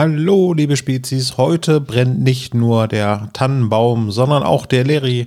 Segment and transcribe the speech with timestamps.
[0.00, 1.38] Hallo, liebe Spezies.
[1.38, 5.26] Heute brennt nicht nur der Tannenbaum, sondern auch der Larry.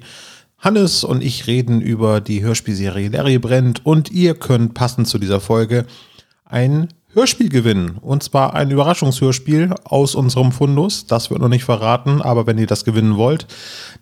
[0.60, 5.42] Hannes und ich reden über die Hörspielserie Larry brennt und ihr könnt passend zu dieser
[5.42, 5.86] Folge
[6.46, 7.98] ein Hörspiel gewinnen.
[8.00, 11.06] Und zwar ein Überraschungshörspiel aus unserem Fundus.
[11.06, 13.48] Das wird noch nicht verraten, aber wenn ihr das gewinnen wollt,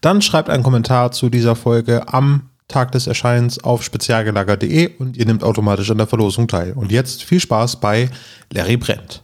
[0.02, 5.26] dann schreibt einen Kommentar zu dieser Folge am Tag des Erscheinens auf spezialgelager.de und ihr
[5.26, 6.74] nehmt automatisch an der Verlosung teil.
[6.74, 8.12] Und jetzt viel Spaß bei
[8.52, 9.24] Larry Brennt.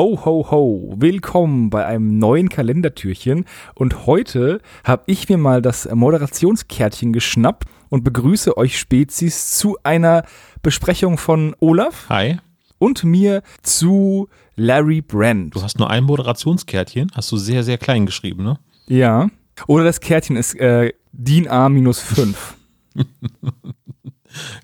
[0.00, 0.94] Ho, ho, ho.
[0.96, 3.44] Willkommen bei einem neuen Kalendertürchen.
[3.74, 10.24] Und heute habe ich mir mal das Moderationskärtchen geschnappt und begrüße euch Spezies zu einer
[10.62, 12.08] Besprechung von Olaf.
[12.08, 12.38] Hi.
[12.78, 15.54] Und mir zu Larry Brand.
[15.54, 18.58] Du hast nur ein Moderationskärtchen, hast du sehr, sehr klein geschrieben, ne?
[18.86, 19.28] Ja.
[19.66, 22.34] Oder das Kärtchen ist äh, DIN A-5.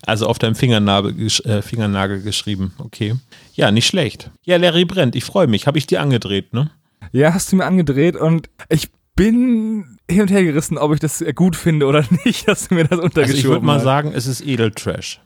[0.05, 1.13] Also auf deinem Fingernagel,
[1.45, 2.73] äh, Fingernagel geschrieben.
[2.77, 3.15] Okay.
[3.53, 4.31] Ja, nicht schlecht.
[4.43, 5.15] Ja, Larry brennt.
[5.15, 5.67] Ich freue mich.
[5.67, 6.71] Habe ich dir angedreht, ne?
[7.11, 11.23] Ja, hast du mir angedreht und ich bin hin und her gerissen, ob ich das
[11.35, 14.27] gut finde oder nicht, dass du mir das untergeschoben Also ich würde mal sagen, es
[14.27, 15.21] ist Edeltrash.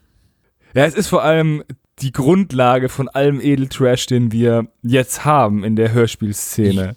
[0.73, 1.63] Ja, es ist vor allem
[1.99, 6.95] die Grundlage von allem Edeltrash, den wir jetzt haben in der Hörspielszene.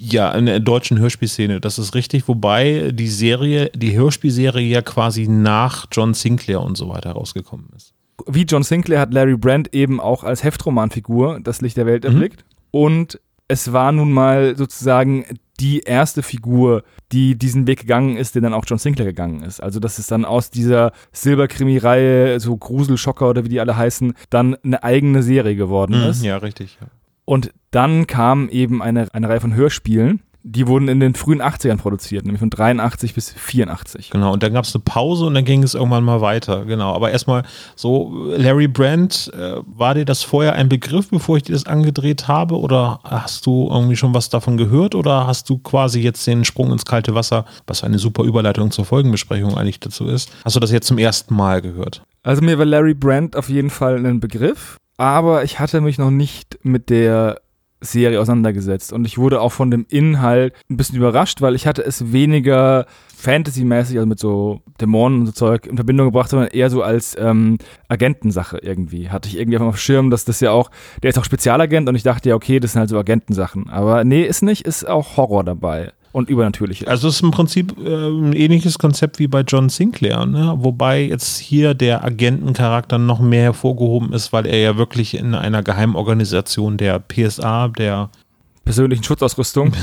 [0.00, 2.26] Ja, in der deutschen Hörspielszene, das ist richtig.
[2.28, 7.92] Wobei die Serie, die Hörspielserie ja quasi nach John Sinclair und so weiter rausgekommen ist.
[8.26, 12.10] Wie John Sinclair hat Larry Brand eben auch als Heftromanfigur das Licht der Welt Mhm.
[12.10, 12.44] erblickt.
[12.70, 15.24] Und es war nun mal sozusagen
[15.60, 19.60] die erste Figur, die diesen Weg gegangen ist, den dann auch John Sinclair gegangen ist.
[19.62, 24.54] Also, dass es dann aus dieser Silberkrimi-Reihe, so Gruselschocker oder wie die alle heißen, dann
[24.64, 26.20] eine eigene Serie geworden ist.
[26.20, 26.26] Mhm.
[26.26, 26.78] Ja, richtig.
[26.80, 26.86] Ja.
[27.24, 31.76] Und dann kam eben eine, eine Reihe von Hörspielen, die wurden in den frühen 80ern
[31.76, 34.10] produziert, nämlich von 83 bis 84.
[34.10, 36.64] Genau, und dann gab es eine Pause und dann ging es irgendwann mal weiter.
[36.64, 37.44] Genau, aber erstmal
[37.76, 42.26] so, Larry Brandt, äh, war dir das vorher ein Begriff, bevor ich dir das angedreht
[42.26, 42.58] habe?
[42.58, 44.94] Oder hast du irgendwie schon was davon gehört?
[44.94, 48.84] Oder hast du quasi jetzt den Sprung ins kalte Wasser, was eine super Überleitung zur
[48.84, 52.02] Folgenbesprechung eigentlich dazu ist, hast du das jetzt zum ersten Mal gehört?
[52.24, 56.10] Also mir war Larry Brand auf jeden Fall ein Begriff, aber ich hatte mich noch
[56.10, 57.40] nicht mit der
[57.80, 61.84] Serie auseinandergesetzt und ich wurde auch von dem Inhalt ein bisschen überrascht, weil ich hatte
[61.84, 62.86] es weniger
[63.16, 67.16] Fantasy-mäßig, also mit so Dämonen und so Zeug in Verbindung gebracht, sondern eher so als
[67.18, 67.58] ähm,
[67.88, 69.10] Agentensache irgendwie.
[69.10, 70.70] Hatte ich irgendwie auf dem Schirm, dass das ja auch,
[71.02, 73.68] der ist auch Spezialagent und ich dachte ja, okay, das sind halt so Agentensachen.
[73.68, 76.88] Aber nee, ist nicht, ist auch Horror dabei und übernatürlich.
[76.88, 80.54] Also es ist im Prinzip äh, ein ähnliches Konzept wie bei John Sinclair, ne?
[80.58, 85.62] wobei jetzt hier der Agentencharakter noch mehr hervorgehoben ist, weil er ja wirklich in einer
[85.62, 88.10] Geheimorganisation der PSA, der
[88.64, 89.72] persönlichen Schutzausrüstung.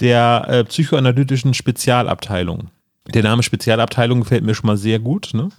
[0.00, 2.70] der äh, psychoanalytischen Spezialabteilung.
[3.12, 5.50] Der Name Spezialabteilung gefällt mir schon mal sehr gut, ne?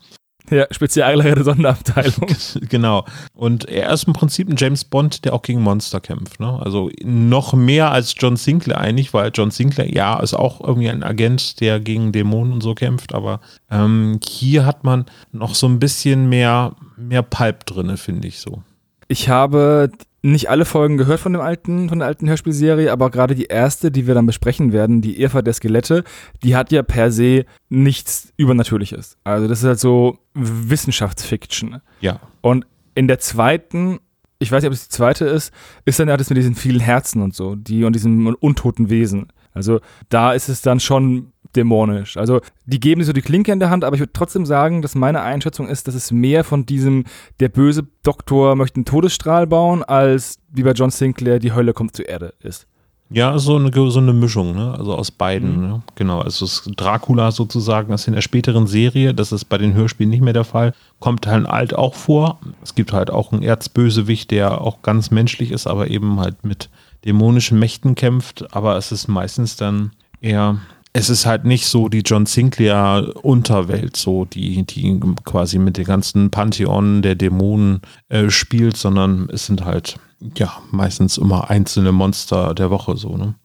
[0.50, 2.28] Ja, spezialgelagerte Sonderabteilung.
[2.70, 3.06] genau.
[3.34, 6.40] Und er ist im Prinzip ein James Bond, der auch gegen Monster kämpft.
[6.40, 6.60] Ne?
[6.62, 11.04] Also noch mehr als John Sinclair eigentlich, weil John Sinclair, ja, ist auch irgendwie ein
[11.04, 13.14] Agent, der gegen Dämonen und so kämpft.
[13.14, 18.40] Aber ähm, hier hat man noch so ein bisschen mehr, mehr Pulp drin, finde ich
[18.40, 18.64] so.
[19.08, 19.92] Ich habe
[20.22, 23.92] nicht alle Folgen gehört von dem alten, von der alten Hörspielserie, aber gerade die erste,
[23.92, 26.04] die wir dann besprechen werden, die Irrfahrt der Skelette,
[26.44, 29.18] die hat ja per se nichts Übernatürliches.
[29.24, 31.82] Also das ist halt so Wissenschaftsfiction.
[32.02, 32.20] Ja.
[32.42, 32.66] Und
[32.96, 34.00] in der zweiten,
[34.40, 35.54] ich weiß nicht, ob es die zweite ist,
[35.86, 39.28] ist dann ja das mit diesen vielen Herzen und so, die und diesen untoten Wesen.
[39.54, 39.80] Also
[40.10, 42.18] da ist es dann schon dämonisch.
[42.18, 44.96] Also die geben so die Klinke in der Hand, aber ich würde trotzdem sagen, dass
[44.96, 47.06] meine Einschätzung ist, dass es mehr von diesem,
[47.40, 51.96] der böse Doktor möchte einen Todesstrahl bauen, als wie bei John Sinclair, die Hölle kommt
[51.96, 52.68] zur Erde ist.
[53.12, 54.76] Ja, so eine, so eine Mischung, ne?
[54.78, 55.68] Also aus beiden, mhm.
[55.68, 55.82] ne?
[55.96, 56.20] Genau.
[56.20, 60.34] Also Dracula sozusagen, das in der späteren Serie, das ist bei den Hörspielen nicht mehr
[60.34, 62.40] der Fall, kommt halt alt auch vor.
[62.62, 66.70] Es gibt halt auch einen Erzbösewicht, der auch ganz menschlich ist, aber eben halt mit
[67.04, 68.54] dämonischen Mächten kämpft.
[68.54, 69.92] Aber es ist meistens dann
[70.22, 70.60] eher
[70.94, 75.86] es ist halt nicht so die John Sinclair Unterwelt, so die, die quasi mit dem
[75.86, 79.98] ganzen Pantheon der Dämonen äh, spielt, sondern es sind halt
[80.36, 83.36] ja meistens immer einzelne Monster der Woche so, ne?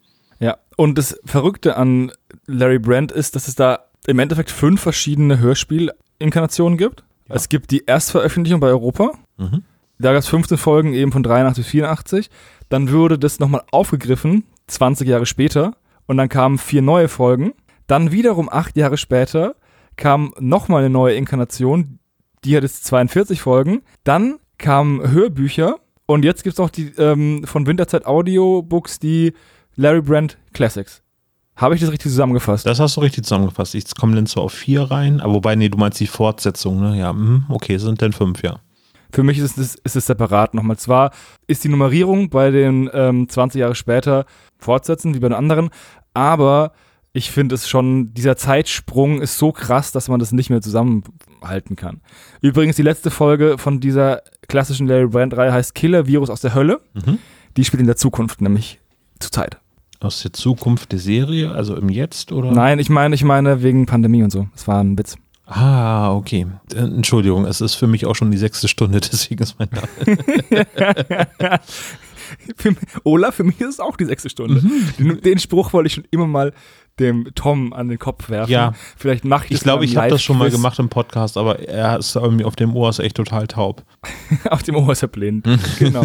[0.41, 2.11] Ja, und das Verrückte an
[2.47, 5.39] Larry Brand ist, dass es da im Endeffekt fünf verschiedene
[6.19, 7.05] Inkarnationen gibt.
[7.29, 7.37] Ja.
[7.37, 9.13] Es gibt die Erstveröffentlichung bei Europa.
[9.39, 9.63] Mhm.
[9.99, 12.31] Da gab es 15 Folgen eben von 83 bis 84.
[12.69, 15.77] Dann wurde das nochmal aufgegriffen, 20 Jahre später.
[16.07, 17.55] Und dann kamen vier neue Folgen.
[17.87, 19.57] Dann wiederum acht Jahre später
[19.97, 21.99] kam nochmal eine neue Inkarnation.
[22.45, 23.83] Die hat jetzt 42 Folgen.
[24.05, 25.77] Dann kamen Hörbücher.
[26.07, 29.33] Und jetzt gibt es auch die ähm, von Winterzeit Audiobooks, die
[29.77, 31.03] Larry Brand Classics.
[31.57, 32.67] Habe ich das richtig zusammengefasst?
[32.67, 33.75] Das hast du richtig zusammengefasst.
[33.75, 36.99] Ich komme dann zwar auf vier rein, aber wobei, nee, du meinst die Fortsetzung, ne?
[36.99, 38.61] Ja, mhm, okay, sind denn fünf, ja.
[39.15, 40.77] Für mich ist es, ist es separat nochmal.
[40.77, 41.13] Zwar
[41.47, 44.27] ist die Nummerierung bei den ähm, 20 Jahre später
[44.59, 45.71] fortsetzen, wie bei den anderen,
[46.15, 46.73] aber
[47.13, 51.77] ich finde es schon, dieser Zeitsprung ist so krass, dass man das nicht mehr zusammenhalten
[51.77, 52.01] kann.
[52.41, 56.81] Übrigens, die letzte Folge von dieser klassischen Larry Brand-Reihe heißt Killer Virus aus der Hölle.
[56.95, 57.19] Mhm.
[57.57, 58.81] Die spielt in der Zukunft, nämlich
[59.21, 59.59] zur Zeit.
[60.01, 62.51] Aus der Zukunft der Serie, also im Jetzt, oder?
[62.51, 64.49] Nein, ich meine, ich meine wegen Pandemie und so.
[64.53, 65.17] Das war ein Witz.
[65.47, 66.47] Ah, okay.
[66.75, 69.89] Äh, Entschuldigung, es ist für mich auch schon die sechste Stunde, deswegen ist mein Name.
[72.57, 72.75] Für
[73.05, 74.63] Olaf, für mich ist es auch die sechste Stunde.
[74.63, 74.89] Mhm.
[74.99, 76.55] Den, den Spruch wollte ich schon immer mal
[77.01, 78.53] dem Tom an den Kopf werfen.
[78.53, 78.73] Ja.
[78.97, 81.59] Vielleicht mache ich Ich das glaube, ich habe das schon mal gemacht im Podcast, aber
[81.61, 83.83] er ist irgendwie auf dem Ohr ist echt total taub.
[84.51, 85.47] Auf dem Ohr ist er blind.
[85.47, 85.59] Mhm.
[85.79, 86.03] genau.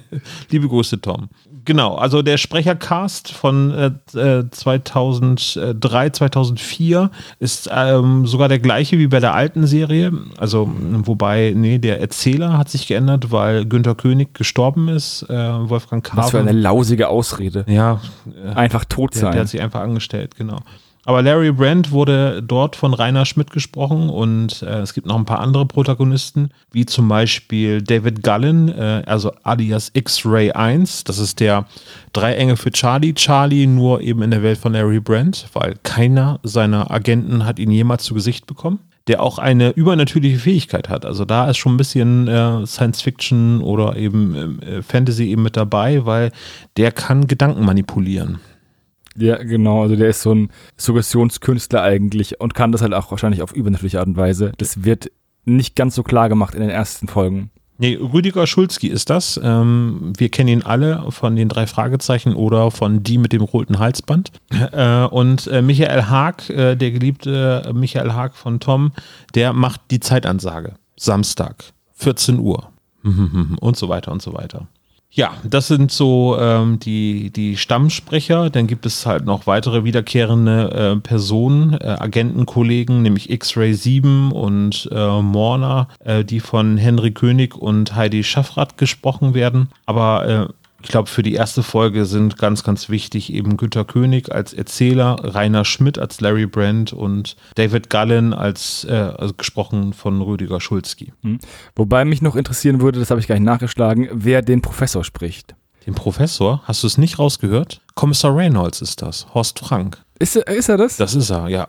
[0.50, 1.28] Liebe Grüße, Tom.
[1.64, 3.70] Genau, also der Sprechercast von
[4.14, 10.12] äh, äh, 2003, 2004 ist ähm, sogar der gleiche wie bei der alten Serie.
[10.38, 10.70] Also,
[11.04, 15.22] wobei, nee, der Erzähler hat sich geändert, weil Günter König gestorben ist.
[15.28, 15.34] Äh,
[15.68, 17.64] Wolfgang Was für eine lausige Ausrede.
[17.68, 18.00] Ja,
[18.44, 19.40] äh, Einfach tot der, der sein.
[19.40, 20.60] hat sich einfach angestellt, genau.
[21.06, 25.24] Aber Larry Brandt wurde dort von Rainer Schmidt gesprochen und äh, es gibt noch ein
[25.24, 31.04] paar andere Protagonisten, wie zum Beispiel David Gullen, äh, also alias X-Ray 1.
[31.04, 31.66] Das ist der
[32.12, 33.14] drei Engel für Charlie.
[33.14, 37.70] Charlie nur eben in der Welt von Larry Brandt, weil keiner seiner Agenten hat ihn
[37.70, 38.80] jemals zu Gesicht bekommen.
[39.06, 41.06] Der auch eine übernatürliche Fähigkeit hat.
[41.06, 45.56] Also da ist schon ein bisschen äh, Science Fiction oder eben äh, Fantasy eben mit
[45.56, 46.30] dabei, weil
[46.76, 48.38] der kann Gedanken manipulieren.
[49.16, 49.82] Ja, genau.
[49.82, 53.98] Also der ist so ein Suggestionskünstler eigentlich und kann das halt auch wahrscheinlich auf übernatürliche
[53.98, 54.52] Art und Weise.
[54.58, 55.10] Das wird
[55.44, 57.50] nicht ganz so klar gemacht in den ersten Folgen.
[57.78, 59.40] Nee, Rüdiger Schulzki ist das.
[59.42, 63.78] Ähm, wir kennen ihn alle von den drei Fragezeichen oder von die mit dem roten
[63.78, 64.32] Halsband.
[64.50, 68.92] Äh, und äh, Michael Haag, äh, der geliebte Michael Haag von Tom,
[69.34, 70.74] der macht die Zeitansage.
[70.96, 71.64] Samstag,
[71.94, 72.68] 14 Uhr.
[73.60, 74.68] Und so weiter und so weiter.
[75.12, 78.48] Ja, das sind so ähm, die, die Stammsprecher.
[78.48, 84.88] Dann gibt es halt noch weitere wiederkehrende äh, Personen, äh, Agentenkollegen, nämlich X-Ray 7 und
[84.92, 89.70] äh, Morna, äh, die von Henry König und Heidi Schaffrath gesprochen werden.
[89.84, 94.32] Aber äh, ich glaube, für die erste Folge sind ganz, ganz wichtig eben Günter König
[94.32, 100.20] als Erzähler, Rainer Schmidt als Larry Brandt und David Gallen als äh, also gesprochen von
[100.22, 101.12] Rüdiger Schulzki.
[101.76, 105.54] Wobei mich noch interessieren würde, das habe ich gar nicht nachgeschlagen, wer den Professor spricht.
[105.86, 107.80] Den Professor, hast du es nicht rausgehört?
[107.94, 109.98] Kommissar Reynolds ist das, Horst Frank.
[110.18, 110.98] Ist er, ist er das?
[110.98, 111.68] Das ist er, ja.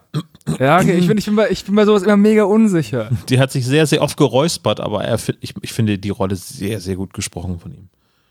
[0.60, 0.98] Ja, okay.
[0.98, 3.10] Ich bin, ich, bin bei, ich bin bei sowas immer mega unsicher.
[3.30, 6.82] Die hat sich sehr, sehr oft geräuspert, aber er, ich, ich finde die Rolle sehr,
[6.82, 7.88] sehr gut gesprochen von ihm.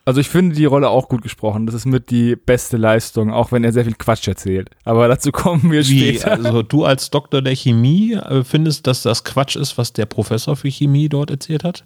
[0.07, 1.67] Also ich finde die Rolle auch gut gesprochen.
[1.67, 4.71] Das ist mit die beste Leistung, auch wenn er sehr viel Quatsch erzählt.
[4.85, 6.33] Aber dazu kommen wir Wie, später.
[6.33, 10.57] also du als Doktor der Chemie äh, findest, dass das Quatsch ist, was der Professor
[10.57, 11.85] für Chemie dort erzählt hat?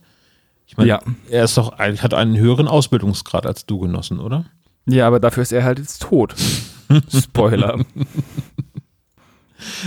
[0.66, 1.00] Ich meine, Ja.
[1.28, 4.46] er ist doch, ein- hat einen höheren Ausbildungsgrad als du genossen, oder?
[4.86, 6.34] Ja, aber dafür ist er halt jetzt tot.
[7.14, 7.84] Spoiler.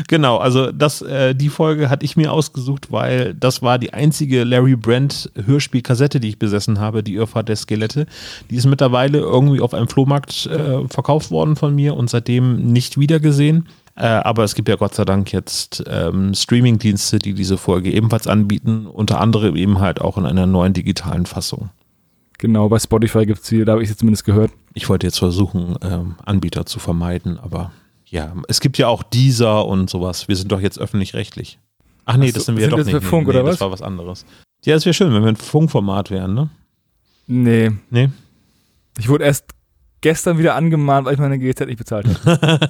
[0.07, 4.43] Genau, also das, äh, die Folge hatte ich mir ausgesucht, weil das war die einzige
[4.43, 8.05] Larry Brand Hörspielkassette, die ich besessen habe, die Irrfahrt der Skelette.
[8.49, 12.99] Die ist mittlerweile irgendwie auf einem Flohmarkt äh, verkauft worden von mir und seitdem nicht
[12.99, 13.67] wiedergesehen.
[13.95, 18.27] Äh, aber es gibt ja Gott sei Dank jetzt ähm, Streamingdienste, die diese Folge ebenfalls
[18.27, 21.71] anbieten, unter anderem eben halt auch in einer neuen digitalen Fassung.
[22.37, 24.51] Genau, bei Spotify gibt es sie, da habe ich sie zumindest gehört.
[24.75, 27.71] Ich wollte jetzt versuchen, ähm, Anbieter zu vermeiden, aber
[28.09, 30.27] ja, es gibt ja auch dieser und sowas.
[30.27, 31.59] Wir sind doch jetzt öffentlich-rechtlich.
[32.05, 32.95] Ach nee, Ach so, das sind wir sind doch das nicht.
[32.95, 33.61] für Funk nee, oder das was?
[33.61, 34.25] war was anderes.
[34.65, 36.49] Ja, es wäre schön, wenn wir ein Funkformat wären, ne?
[37.27, 37.71] Nee.
[37.89, 38.09] Nee.
[38.97, 39.45] Ich wurde erst
[40.01, 42.59] gestern wieder angemahnt, weil ich meine GZ nicht bezahlt habe.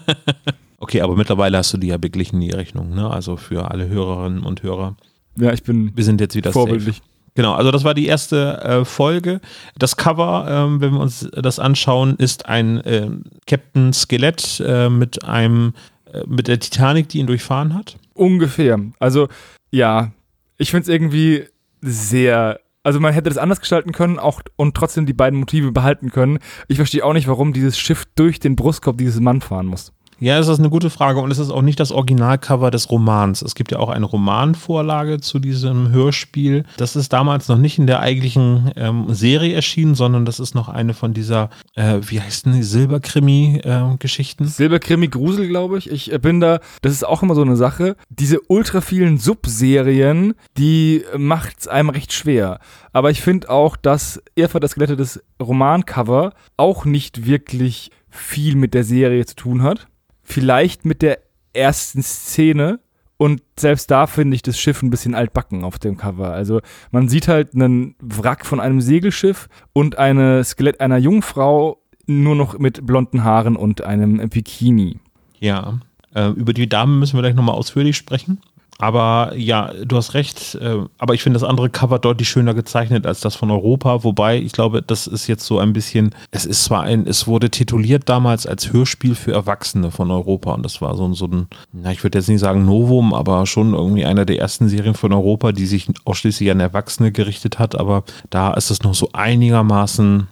[0.79, 3.09] Okay, aber mittlerweile hast du die ja beglichen, die Rechnung, ne?
[3.09, 4.95] Also für alle Hörerinnen und Hörer.
[5.35, 6.97] ja, ich bin Wir sind jetzt wieder vorbildlich.
[6.97, 7.07] safe.
[7.37, 9.41] Genau, also das war die erste äh, Folge.
[9.77, 15.23] Das Cover, ähm, wenn wir uns das anschauen, ist ein ähm, Captain Skelett äh, mit
[15.23, 15.73] einem
[16.11, 17.97] äh, mit der Titanic, die ihn durchfahren hat.
[18.15, 18.79] Ungefähr.
[18.97, 19.27] Also,
[19.69, 20.13] ja,
[20.57, 21.43] ich finde es irgendwie
[21.79, 22.59] sehr.
[22.81, 26.39] Also man hätte das anders gestalten können auch, und trotzdem die beiden Motive behalten können.
[26.67, 29.93] Ich verstehe auch nicht, warum dieses Schiff durch den Brustkorb dieses Mann fahren muss.
[30.19, 33.43] Ja, das ist eine gute Frage und es ist auch nicht das Originalcover des Romans.
[33.43, 36.63] Es gibt ja auch eine Romanvorlage zu diesem Hörspiel.
[36.77, 40.69] Das ist damals noch nicht in der eigentlichen ähm, Serie erschienen, sondern das ist noch
[40.69, 44.45] eine von dieser, äh, wie heißt denn die, Silberkrimi-Geschichten?
[44.45, 45.91] Äh, Silberkrimi-Grusel, glaube ich.
[45.91, 47.95] Ich äh, bin da, das ist auch immer so eine Sache.
[48.09, 52.59] Diese ultra vielen Subserien, die macht es einem recht schwer.
[52.91, 58.73] Aber ich finde auch, dass Irrfahrt das Skelette des Romancover auch nicht wirklich viel mit
[58.73, 59.87] der Serie zu tun hat
[60.27, 61.19] vielleicht mit der
[61.53, 62.79] ersten Szene.
[63.15, 66.31] Und selbst da finde ich das Schiff ein bisschen altbacken auf dem Cover.
[66.31, 72.35] Also man sieht halt einen Wrack von einem Segelschiff und eine Skelett einer Jungfrau nur
[72.35, 74.99] noch mit blonden Haaren und einem Bikini.
[75.39, 75.79] Ja,
[76.13, 78.39] äh, über die Dame müssen wir gleich nochmal ausführlich sprechen.
[78.79, 80.55] Aber ja, du hast recht.
[80.55, 84.03] Äh, aber ich finde das andere Cover deutlich schöner gezeichnet als das von Europa.
[84.03, 87.49] Wobei, ich glaube, das ist jetzt so ein bisschen, es ist zwar ein, es wurde
[87.49, 90.53] tituliert damals als Hörspiel für Erwachsene von Europa.
[90.53, 93.73] Und das war so, so ein, na, ich würde jetzt nicht sagen Novum, aber schon
[93.73, 97.75] irgendwie einer der ersten Serien von Europa, die sich ausschließlich an Erwachsene gerichtet hat.
[97.75, 100.27] Aber da ist es noch so einigermaßen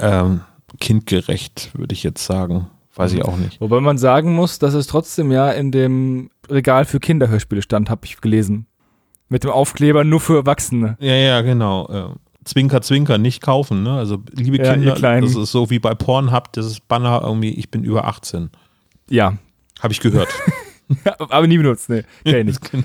[0.00, 0.40] ähm,
[0.78, 2.68] kindgerecht, würde ich jetzt sagen.
[2.98, 3.60] Weiß ich auch nicht.
[3.60, 8.04] Wobei man sagen muss, dass es trotzdem ja in dem Regal für Kinderhörspiele stand, habe
[8.04, 8.66] ich gelesen.
[9.28, 10.96] Mit dem Aufkleber nur für Erwachsene.
[11.00, 12.16] Ja, ja, genau.
[12.44, 13.82] Zwinker, Zwinker, nicht kaufen.
[13.82, 13.92] Ne?
[13.92, 17.70] Also, liebe ja, Kinder, das ist so wie bei Pornhub, das ist Banner irgendwie, ich
[17.70, 18.50] bin über 18.
[19.10, 19.38] Ja.
[19.80, 20.28] Habe ich gehört.
[21.18, 22.04] Aber nie benutzt, ne.
[22.24, 22.72] Kenn ich nicht.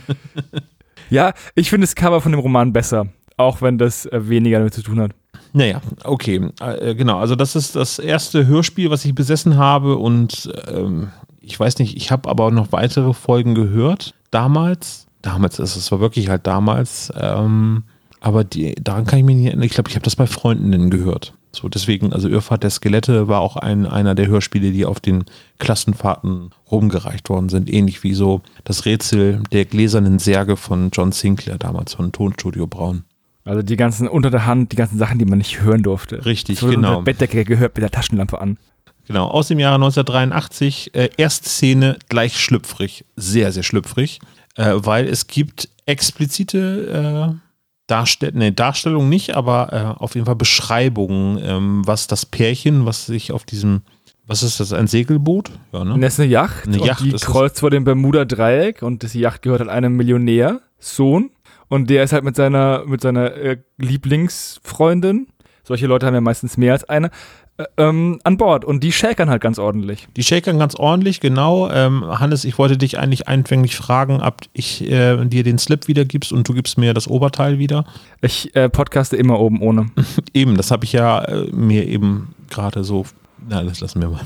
[1.10, 3.08] Ja, ich finde das Cover von dem Roman besser.
[3.38, 5.12] Auch wenn das äh, weniger damit zu tun hat.
[5.54, 7.20] Naja, okay, äh, genau.
[7.20, 11.10] Also das ist das erste Hörspiel, was ich besessen habe und ähm,
[11.42, 14.14] ich weiß nicht, ich habe aber noch weitere Folgen gehört.
[14.32, 17.84] Damals, damals ist es war wirklich halt damals, ähm,
[18.20, 19.66] aber die, daran kann ich mich nicht erinnern.
[19.66, 21.34] Ich glaube, ich habe das bei Freundinnen gehört.
[21.52, 25.26] So, deswegen, also Irrfahrt der Skelette war auch ein, einer der Hörspiele, die auf den
[25.60, 27.72] Klassenfahrten rumgereicht worden sind.
[27.72, 33.04] Ähnlich wie so das Rätsel der gläsernen Särge von John Sinclair damals von Tonstudio Braun.
[33.46, 36.26] Also die ganzen unter der Hand, die ganzen Sachen, die man nicht hören durfte.
[36.26, 37.00] Richtig, so genau.
[37.00, 38.58] Unter Bettdecke gehört mit der Taschenlampe an.
[39.06, 40.96] Genau, aus dem Jahre 1983.
[40.96, 44.20] Äh, Erstszene gleich schlüpfrig, sehr, sehr schlüpfrig,
[44.56, 47.44] äh, weil es gibt explizite äh,
[47.88, 53.06] Darstell nee, Darstellungen nicht, aber äh, auf jeden Fall Beschreibungen, ähm, was das Pärchen, was
[53.06, 53.82] sich auf diesem,
[54.26, 55.52] was ist das, ein Segelboot?
[55.74, 56.00] Ja, ne?
[56.00, 56.66] Das ist eine Yacht.
[56.66, 61.32] Eine Yacht die kreuzt vor dem Bermuda-Dreieck und die Yacht gehört an einem Millionär, Sohn.
[61.70, 65.28] Und der ist halt mit seiner, mit seiner äh, Lieblingsfreundin,
[65.64, 67.10] solche Leute haben ja meistens mehr als eine,
[67.58, 70.08] äh, ähm, an Bord und die shakern halt ganz ordentlich.
[70.18, 71.70] Die shakern ganz ordentlich, genau.
[71.70, 76.32] Ähm, Hannes, ich wollte dich eigentlich einfänglich fragen, ob ich äh, dir den Slip wiedergibst
[76.32, 77.86] und du gibst mir das Oberteil wieder.
[78.22, 79.92] Ich äh, podcaste immer oben ohne.
[80.34, 83.06] eben, das habe ich ja äh, mir eben gerade so.
[83.48, 84.22] Na, das lassen wir mal.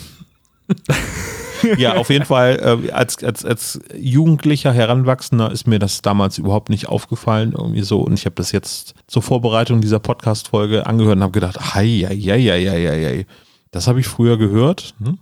[1.78, 6.70] ja, auf jeden Fall, äh, als, als, als jugendlicher Heranwachsender ist mir das damals überhaupt
[6.70, 8.02] nicht aufgefallen, irgendwie so.
[8.02, 12.16] Und ich habe das jetzt zur Vorbereitung dieser Podcast-Folge angehört und habe gedacht, hei, hei,
[12.16, 13.26] hei, hei, hei,
[13.72, 14.96] das habe ich früher gehört.
[15.04, 15.18] Hm?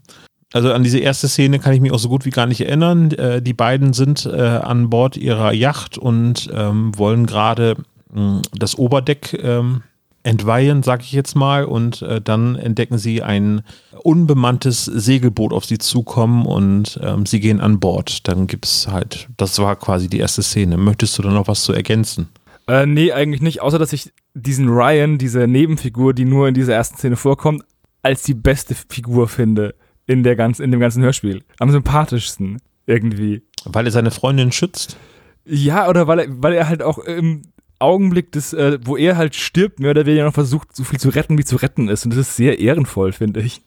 [0.53, 3.11] Also an diese erste Szene kann ich mich auch so gut wie gar nicht erinnern.
[3.11, 7.75] Äh, die beiden sind äh, an Bord ihrer Yacht und ähm, wollen gerade
[8.13, 9.83] hm, das Oberdeck ähm,
[10.25, 13.61] entweihen, sag ich jetzt mal, und äh, dann entdecken sie ein
[14.01, 18.27] unbemanntes Segelboot auf sie zukommen und ähm, sie gehen an Bord.
[18.27, 20.77] Dann gibt es halt, das war quasi die erste Szene.
[20.77, 22.29] Möchtest du da noch was zu ergänzen?
[22.67, 26.73] Äh, nee, eigentlich nicht, außer dass ich diesen Ryan, diese Nebenfigur, die nur in dieser
[26.73, 27.63] ersten Szene vorkommt,
[28.01, 29.75] als die beste Figur finde
[30.07, 31.43] in, der ganz, in dem ganzen Hörspiel.
[31.59, 33.43] Am sympathischsten irgendwie.
[33.65, 34.97] Weil er seine Freundin schützt?
[35.45, 37.43] Ja, oder weil er, weil er halt auch im
[37.79, 41.09] Augenblick, des, äh, wo er halt stirbt, mehr oder weniger noch versucht, so viel zu
[41.09, 42.05] retten, wie zu retten ist.
[42.05, 43.61] Und das ist sehr ehrenvoll, finde ich.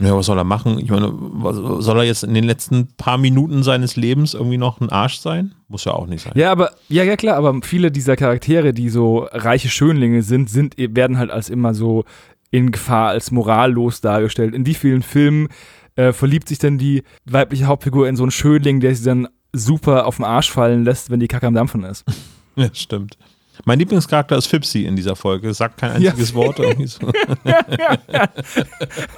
[0.00, 0.78] Ja, was soll er machen?
[0.78, 4.80] Ich meine, was, soll er jetzt in den letzten paar Minuten seines Lebens irgendwie noch
[4.80, 5.54] ein Arsch sein?
[5.68, 6.32] Muss ja auch nicht sein.
[6.34, 10.74] Ja, aber, ja, ja, klar, aber viele dieser Charaktere, die so reiche Schönlinge sind, sind,
[10.76, 12.04] werden halt als immer so
[12.50, 14.54] in Gefahr, als morallos dargestellt.
[14.54, 15.48] In wie vielen Filmen
[15.94, 20.06] äh, verliebt sich denn die weibliche Hauptfigur in so einen Schönling, der sie dann super
[20.06, 22.04] auf den Arsch fallen lässt, wenn die Kacke am Dampfen ist?
[22.56, 23.18] ja, stimmt.
[23.64, 25.54] Mein Lieblingscharakter ist Fipsi in dieser Folge.
[25.54, 26.34] Sagt kein einziges ja.
[26.34, 26.58] Wort.
[26.58, 27.00] Irgendwie so.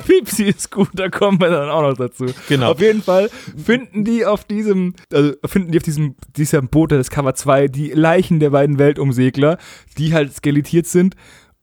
[0.05, 2.27] Fipsi ist gut, da kommen wir dann auch noch dazu.
[2.49, 2.73] Genau.
[2.73, 7.11] Auf jeden Fall finden die auf diesem, also finden die auf diesem, diesem Boot des
[7.11, 9.59] Cover 2 die Leichen der beiden Weltumsegler,
[9.99, 11.17] die halt skelettiert sind.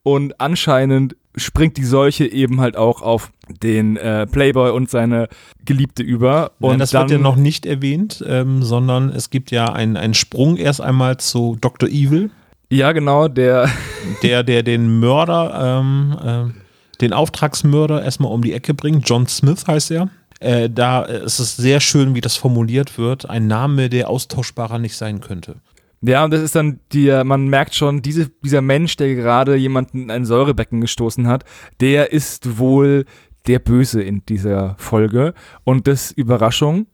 [0.03, 5.29] Und anscheinend springt die Seuche eben halt auch auf den äh, Playboy und seine
[5.63, 6.51] Geliebte über.
[6.59, 10.13] Und ja, das wird ja noch nicht erwähnt, ähm, sondern es gibt ja einen, einen
[10.13, 11.88] Sprung erst einmal zu Dr.
[11.88, 12.31] Evil.
[12.71, 13.69] Ja, genau, der.
[14.23, 19.07] Der, der den Mörder, ähm, äh, den Auftragsmörder erstmal um die Ecke bringt.
[19.07, 20.09] John Smith heißt er.
[20.39, 23.29] äh, da ist es sehr schön, wie das formuliert wird.
[23.29, 25.57] Ein Name, der austauschbarer nicht sein könnte.
[26.01, 30.01] Ja, und das ist dann die, man merkt schon, diese, dieser Mensch, der gerade jemanden
[30.01, 31.43] in ein Säurebecken gestoßen hat,
[31.79, 33.05] der ist wohl
[33.45, 35.35] der Böse in dieser Folge.
[35.63, 36.87] Und das Überraschung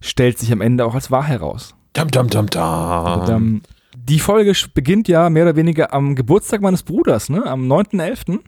[0.00, 1.76] stellt sich am Ende auch als wahr heraus.
[1.92, 3.62] Dam, dam, dam, dam.
[4.08, 7.44] Die Folge beginnt ja mehr oder weniger am Geburtstag meines Bruders, ne?
[7.44, 8.38] Am 9.11.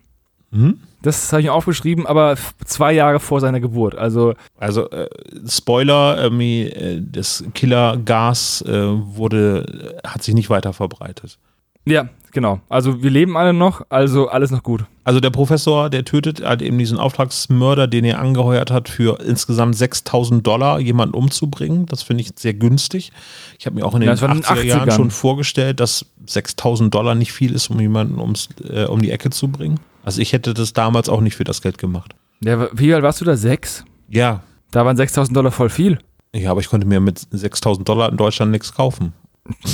[0.50, 0.80] Mhm.
[1.02, 3.94] Das habe ich mir aufgeschrieben, aber zwei Jahre vor seiner Geburt.
[3.94, 5.08] Also, Also äh,
[5.46, 11.38] Spoiler, irgendwie, äh, das Killergas äh, wurde, hat sich nicht weiter verbreitet.
[11.86, 12.60] Ja, genau.
[12.68, 14.84] Also, wir leben alle noch, also alles noch gut.
[15.04, 19.74] Also der Professor, der tötet halt eben diesen Auftragsmörder, den er angeheuert hat, für insgesamt
[19.74, 21.86] 6000 Dollar jemanden umzubringen.
[21.86, 23.10] Das finde ich sehr günstig.
[23.58, 24.96] Ich habe mir auch in den Ja, das war in den 80er Jahren 80ern.
[24.96, 29.30] schon vorgestellt, dass 6000 Dollar nicht viel ist, um jemanden ums, äh, um die Ecke
[29.30, 29.80] zu bringen.
[30.04, 32.14] Also ich hätte das damals auch nicht für das Geld gemacht.
[32.44, 33.36] Ja, wie alt warst du da?
[33.36, 33.84] Sechs?
[34.10, 34.42] Ja,
[34.72, 35.98] Da waren 6000 Dollar voll viel.
[36.34, 39.14] ja, aber ich konnte mir mit 6000 Dollar in Deutschland nichts kaufen.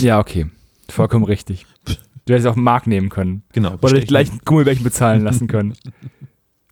[0.00, 0.46] Ja, okay.
[0.88, 1.66] Vollkommen richtig.
[2.26, 3.42] Du hättest auch Mark nehmen können.
[3.52, 3.70] Genau.
[3.74, 4.06] Oder bestechen.
[4.06, 5.74] gleich Gummibärchen bezahlen lassen können.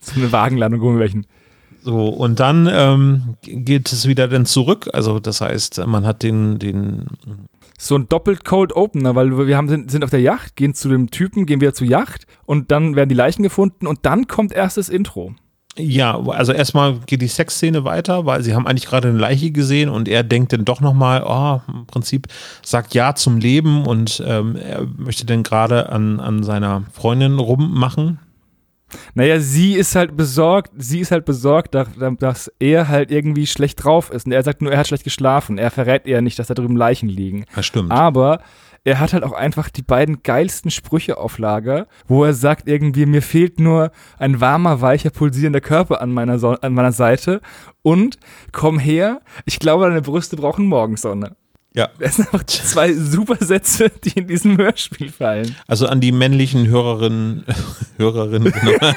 [0.00, 1.26] so eine Wagenladung Gummibärchen.
[1.82, 4.88] So, und dann ähm, geht es wieder dann zurück.
[4.92, 7.06] Also das heißt, man hat den, den
[7.76, 10.88] So ein doppelt Cold Opener, weil wir haben, sind, sind auf der Yacht, gehen zu
[10.88, 14.52] dem Typen, gehen wieder zur Yacht und dann werden die Leichen gefunden und dann kommt
[14.52, 15.34] erst das Intro.
[15.78, 19.88] Ja, also erstmal geht die Sexszene weiter, weil sie haben eigentlich gerade eine Leiche gesehen
[19.88, 22.26] und er denkt dann doch nochmal, oh, im Prinzip
[22.62, 28.18] sagt Ja zum Leben und ähm, er möchte dann gerade an, an seiner Freundin rummachen.
[29.14, 31.88] Naja, sie ist halt besorgt, sie ist halt besorgt, dass,
[32.18, 34.26] dass er halt irgendwie schlecht drauf ist.
[34.26, 35.56] Und er sagt nur, er hat schlecht geschlafen.
[35.56, 37.46] Er verrät ihr nicht, dass da drüben Leichen liegen.
[37.54, 37.90] Das stimmt.
[37.90, 38.40] Aber
[38.84, 43.06] er hat halt auch einfach die beiden geilsten Sprüche auf Lager, wo er sagt irgendwie,
[43.06, 47.40] mir fehlt nur ein warmer, weicher, pulsierender Körper an meiner, so an meiner Seite
[47.82, 48.18] und
[48.50, 51.36] komm her, ich glaube, deine Brüste brauchen Morgensonne.
[51.74, 51.88] Ja.
[51.98, 55.56] Das sind einfach zwei super Sätze, die in diesem Hörspiel fallen.
[55.66, 57.44] Also an die männlichen Hörerinnen,
[57.96, 58.92] Hörerinnen, genau.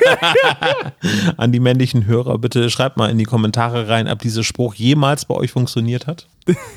[1.38, 5.26] an die männlichen Hörer, bitte schreibt mal in die Kommentare rein, ob dieser Spruch jemals
[5.26, 6.28] bei euch funktioniert hat.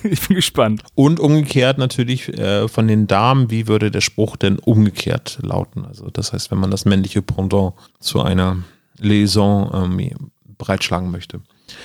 [0.03, 0.83] Ich bin gespannt.
[0.95, 5.85] Und umgekehrt natürlich äh, von den Damen, wie würde der Spruch denn umgekehrt lauten?
[5.85, 8.59] Also das heißt, wenn man das männliche Pendant zu einer
[8.99, 11.41] Liaison ähm, bereitschlagen möchte.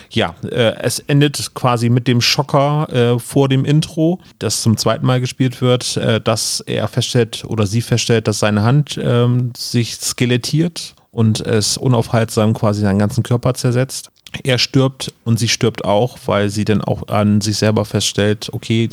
[0.09, 5.05] Ja, äh, es endet quasi mit dem Schocker äh, vor dem Intro, das zum zweiten
[5.05, 9.95] Mal gespielt wird, äh, dass er feststellt oder sie feststellt, dass seine Hand ähm, sich
[9.95, 14.09] skelettiert und es unaufhaltsam quasi seinen ganzen Körper zersetzt.
[14.43, 18.89] Er stirbt und sie stirbt auch, weil sie dann auch an sich selber feststellt, okay,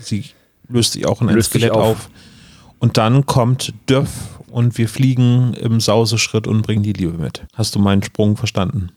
[0.00, 0.24] sie
[0.68, 1.96] löst sich auch in ein Löst Skelett auf.
[1.96, 2.10] auf.
[2.78, 4.10] Und dann kommt Döff
[4.48, 7.44] und wir fliegen im Sauseschritt und bringen die Liebe mit.
[7.54, 8.90] Hast du meinen Sprung verstanden?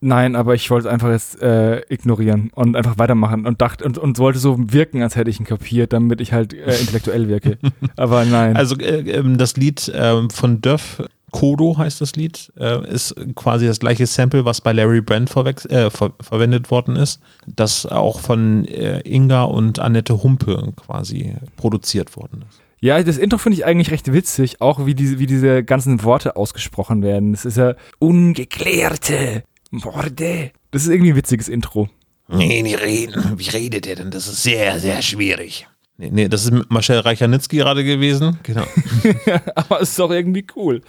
[0.00, 3.96] Nein, aber ich wollte es einfach jetzt äh, ignorieren und einfach weitermachen und dachte und,
[3.96, 7.58] und wollte so wirken, als hätte ich ihn kapiert, damit ich halt äh, intellektuell wirke.
[7.96, 8.56] aber nein.
[8.56, 13.66] Also äh, ähm, das Lied ähm, von Duff, Kodo heißt das Lied, äh, ist quasi
[13.66, 18.66] das gleiche Sample, was bei Larry Brand äh, ver verwendet worden ist, das auch von
[18.66, 22.60] äh, Inga und Annette Humpe quasi produziert worden ist.
[22.80, 26.36] Ja, das Intro finde ich eigentlich recht witzig, auch wie diese, wie diese ganzen Worte
[26.36, 27.32] ausgesprochen werden.
[27.32, 29.42] Das ist ja ungeklärte
[29.84, 30.52] Morde.
[30.70, 31.88] Das ist irgendwie ein witziges Intro.
[32.28, 33.38] Nee, nie reden.
[33.38, 34.10] Wie redet der denn?
[34.10, 35.68] Das ist sehr, sehr schwierig.
[35.96, 38.38] Nee, nee das ist mit Marcel Reichernitzky gerade gewesen.
[38.42, 38.66] Genau.
[39.54, 40.82] Aber es ist auch irgendwie cool.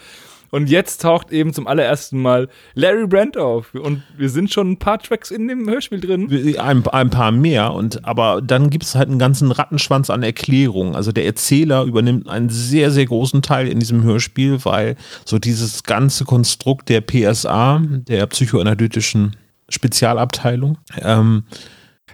[0.52, 3.74] Und jetzt taucht eben zum allerersten Mal Larry Brand auf.
[3.74, 6.58] Und wir sind schon ein paar Tracks in dem Hörspiel drin.
[6.58, 10.96] Ein, ein paar mehr, und aber dann gibt es halt einen ganzen Rattenschwanz an Erklärungen.
[10.96, 15.84] Also der Erzähler übernimmt einen sehr, sehr großen Teil in diesem Hörspiel, weil so dieses
[15.84, 19.36] ganze Konstrukt der PSA, der psychoanalytischen
[19.70, 21.44] Spezialabteilung, ähm,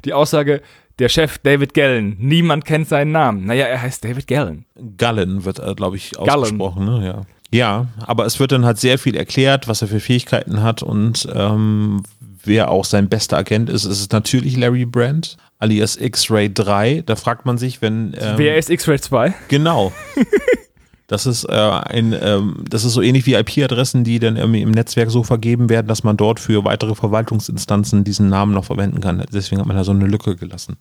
[0.05, 0.61] Die Aussage,
[0.99, 2.15] der Chef David Gallen.
[2.19, 3.45] Niemand kennt seinen Namen.
[3.45, 4.65] Naja, er heißt David Gallen.
[4.97, 6.85] Gallen wird, äh, glaube ich, ausgesprochen.
[6.85, 7.05] Ne?
[7.05, 7.21] Ja.
[7.53, 11.27] Ja, aber es wird dann halt sehr viel erklärt, was er für Fähigkeiten hat und
[11.33, 12.03] ähm,
[12.43, 13.85] wer auch sein bester Agent ist.
[13.85, 17.03] Es ist natürlich Larry Brand, alias X-Ray 3.
[17.05, 18.15] Da fragt man sich, wenn.
[18.19, 19.33] Ähm, Wer ist X-Ray 2?
[19.47, 19.93] Genau.
[21.13, 24.71] Das ist, äh, ein, ähm, das ist so ähnlich wie IP-Adressen, die dann irgendwie im
[24.71, 29.23] Netzwerk so vergeben werden, dass man dort für weitere Verwaltungsinstanzen diesen Namen noch verwenden kann.
[29.31, 30.77] Deswegen hat man da so eine Lücke gelassen.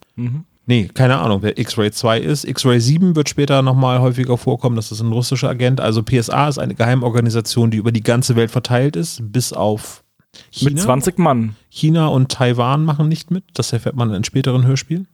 [0.65, 2.45] Nee, keine Ahnung, wer X-Ray 2 ist.
[2.45, 4.75] X-Ray 7 wird später nochmal häufiger vorkommen.
[4.75, 5.79] Das ist ein russischer Agent.
[5.79, 10.03] Also PSA ist eine Geheimorganisation, die über die ganze Welt verteilt ist, bis auf
[10.49, 10.71] China.
[10.71, 11.55] Mit 20 Mann.
[11.69, 13.43] China und Taiwan machen nicht mit.
[13.53, 15.07] Das erfährt man in späteren Hörspielen.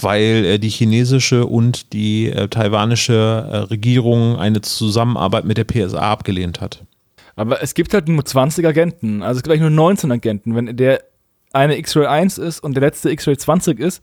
[0.00, 3.14] Weil äh, die chinesische und die äh, taiwanische
[3.50, 6.84] äh, Regierung eine Zusammenarbeit mit der PSA abgelehnt hat.
[7.36, 9.22] Aber es gibt halt nur 20 Agenten.
[9.22, 10.54] Also es gibt eigentlich nur 19 Agenten.
[10.54, 11.02] Wenn der
[11.52, 14.02] eine X-Ray 1 ist und der letzte X-Ray 20 ist.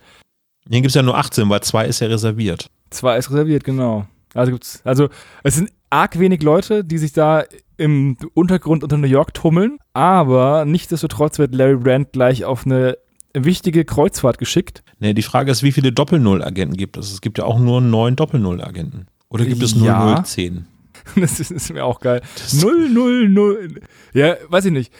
[0.69, 2.69] Hier gibt es ja nur 18, weil zwei ist ja reserviert.
[2.89, 4.08] Zwei ist reserviert, genau.
[4.34, 5.10] Also, gibt's, also
[5.43, 7.43] es sind arg wenig Leute, die sich da
[7.78, 12.98] im Untergrund unter New York tummeln, aber nichtsdestotrotz wird Larry Brand gleich auf eine
[13.34, 14.84] wichtige Kreuzfahrt geschickt.
[15.00, 17.12] Nee, die Frage ist, wie viele Doppel-Null-Agenten gibt es?
[17.12, 19.08] Es gibt ja auch nur neun Doppel-Null-Agenten.
[19.30, 20.24] Oder gibt es Ja.
[20.24, 20.67] 0010?
[21.15, 22.22] Das ist, ist mir auch geil.
[22.62, 23.82] 000.
[24.13, 24.93] Ja, weiß ich nicht.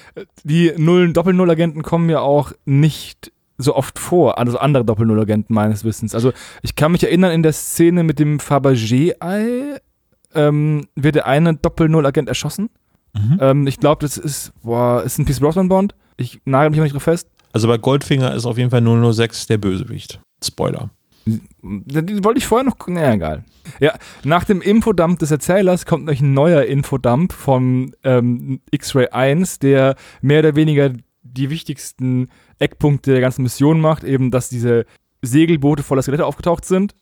[0.44, 6.14] Die Nullen Doppel-Null-Agenten kommen ja auch nicht so oft vor, also andere Doppel-Null-Agenten meines Wissens.
[6.14, 9.80] Also ich kann mich erinnern, in der Szene mit dem Fabergé-Ei
[10.34, 12.70] ähm, wird der eine Doppel-Null-Agent erschossen.
[13.14, 13.38] Mhm.
[13.40, 15.96] Ähm, ich glaube, das ist, boah, ist ein Pierce Brosnan Bond.
[16.18, 17.30] Ich nagel mich auch nicht drauf fest.
[17.54, 18.82] Also bei Goldfinger ist auf jeden Fall
[19.14, 20.20] 006 der Bösewicht.
[20.44, 20.90] Spoiler.
[21.26, 22.76] Den wollte ich vorher noch.
[22.88, 23.46] Naja, egal.
[23.80, 23.94] Ja,
[24.26, 29.96] nach dem Infodump des Erzählers kommt nämlich ein neuer Infodump von ähm, X-Ray 1, der
[30.22, 32.28] mehr oder weniger die wichtigsten
[32.60, 34.04] Eckpunkte der ganzen Mission macht.
[34.04, 34.86] Eben, dass diese
[35.22, 36.94] Segelboote voller Skelette aufgetaucht sind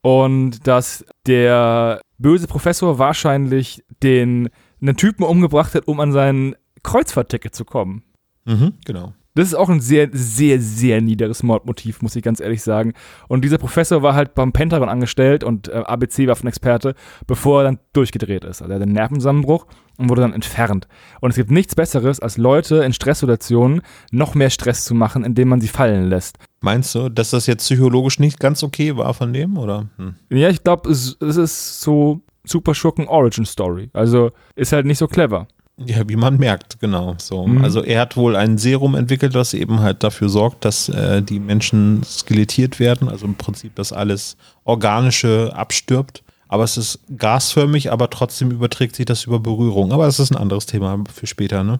[0.00, 4.48] und dass der böse Professor wahrscheinlich den
[4.80, 8.02] einen Typen umgebracht hat, um an sein Kreuzfahrtticket zu kommen.
[8.44, 9.12] Mhm, genau.
[9.38, 12.94] Das ist auch ein sehr, sehr, sehr niederes Mordmotiv, muss ich ganz ehrlich sagen.
[13.28, 16.96] Und dieser Professor war halt beim Pentagon angestellt und äh, ABC-Waffenexperte,
[17.28, 18.62] bevor er dann durchgedreht ist.
[18.62, 20.88] Also er hat einen Nervenzusammenbruch und wurde dann entfernt.
[21.20, 25.50] Und es gibt nichts Besseres, als Leute in Stresssituationen noch mehr Stress zu machen, indem
[25.50, 26.38] man sie fallen lässt.
[26.60, 29.56] Meinst du, dass das jetzt psychologisch nicht ganz okay war von dem?
[29.56, 29.86] Oder?
[29.98, 30.16] Hm.
[30.30, 33.90] Ja, ich glaube, es, es ist so Super Schurken Origin Story.
[33.92, 35.46] Also ist halt nicht so clever.
[35.84, 37.14] Ja, wie man merkt, genau.
[37.18, 37.46] So.
[37.46, 37.62] Mhm.
[37.62, 41.38] Also er hat wohl ein Serum entwickelt, was eben halt dafür sorgt, dass äh, die
[41.38, 43.08] Menschen skelettiert werden.
[43.08, 46.22] Also im Prinzip, dass alles Organische abstirbt.
[46.48, 49.92] Aber es ist gasförmig, aber trotzdem überträgt sich das über Berührung.
[49.92, 51.78] Aber das ist ein anderes Thema für später, ne?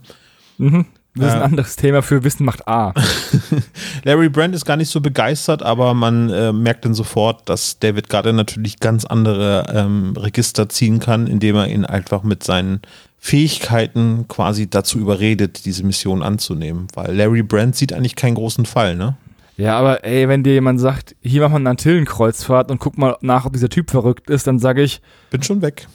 [0.59, 0.87] Mhm.
[1.15, 1.45] Das ist ein Ja.
[1.47, 2.93] anderes Thema für Wissen macht A.
[4.05, 8.09] Larry Brand ist gar nicht so begeistert, aber man äh, merkt dann sofort, dass David
[8.09, 12.83] Gardner natürlich ganz andere ähm, Register ziehen kann, indem er ihn einfach mit seinen
[13.19, 16.87] Fähigkeiten quasi dazu überredet, diese Mission anzunehmen.
[16.95, 19.17] Weil Larry Brand sieht eigentlich keinen großen Fall, ne?
[19.57, 23.17] Ja, aber ey, wenn dir jemand sagt, hier machen wir eine Antillenkreuzfahrt und guck mal
[23.23, 25.01] nach, ob dieser Typ verrückt ist, dann sage ich,
[25.31, 25.89] Bin schon weg.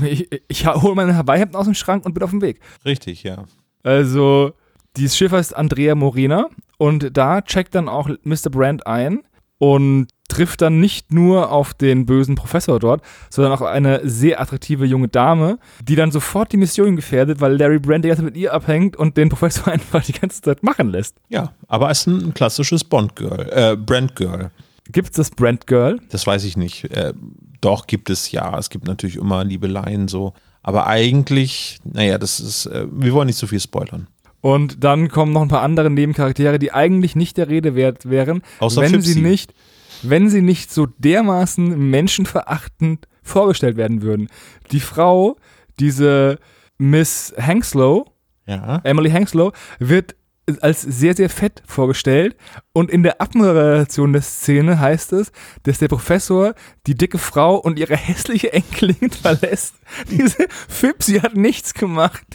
[0.00, 2.60] ich, ich hole meine Hawaii-Hemden aus dem Schrank und bin auf dem Weg.
[2.84, 3.44] Richtig, ja.
[3.82, 4.52] Also,
[4.96, 6.46] dieses Schiff heißt Andrea Morena
[6.78, 8.48] und da checkt dann auch Mr.
[8.50, 9.22] Brand ein
[9.58, 14.84] und trifft dann nicht nur auf den bösen Professor dort, sondern auch eine sehr attraktive
[14.84, 18.36] junge Dame, die dann sofort die Mission gefährdet, weil Larry Brand die ganze Zeit mit
[18.36, 21.16] ihr abhängt und den Professor einfach die ganze Zeit machen lässt.
[21.28, 24.50] Ja, aber es ist ein klassisches Bond-Girl, äh, Brand-Girl.
[24.90, 25.98] Gibt's das Brand Girl?
[26.10, 26.84] Das weiß ich nicht.
[26.90, 27.14] Äh,
[27.60, 28.58] doch, gibt es ja.
[28.58, 30.34] Es gibt natürlich immer Liebeleien so.
[30.62, 34.08] Aber eigentlich, naja, das ist, äh, wir wollen nicht zu viel spoilern.
[34.44, 38.42] Und dann kommen noch ein paar andere Nebencharaktere, die eigentlich nicht der Rede wert wären,
[38.58, 39.14] Außer wenn Fipsi.
[39.14, 39.54] sie nicht,
[40.02, 44.28] wenn sie nicht so dermaßen menschenverachtend vorgestellt werden würden.
[44.70, 45.36] Die Frau,
[45.80, 46.38] diese
[46.76, 48.04] Miss Hangslow,
[48.46, 48.82] Ja.
[48.84, 50.14] Emily Hangslow, wird
[50.60, 52.36] als sehr, sehr fett vorgestellt.
[52.72, 56.54] Und in der Abmoderation der Szene heißt es, dass der Professor
[56.86, 59.74] die dicke Frau und ihre hässliche Enkelin verlässt.
[60.10, 62.26] Diese Fipsi hat nichts gemacht,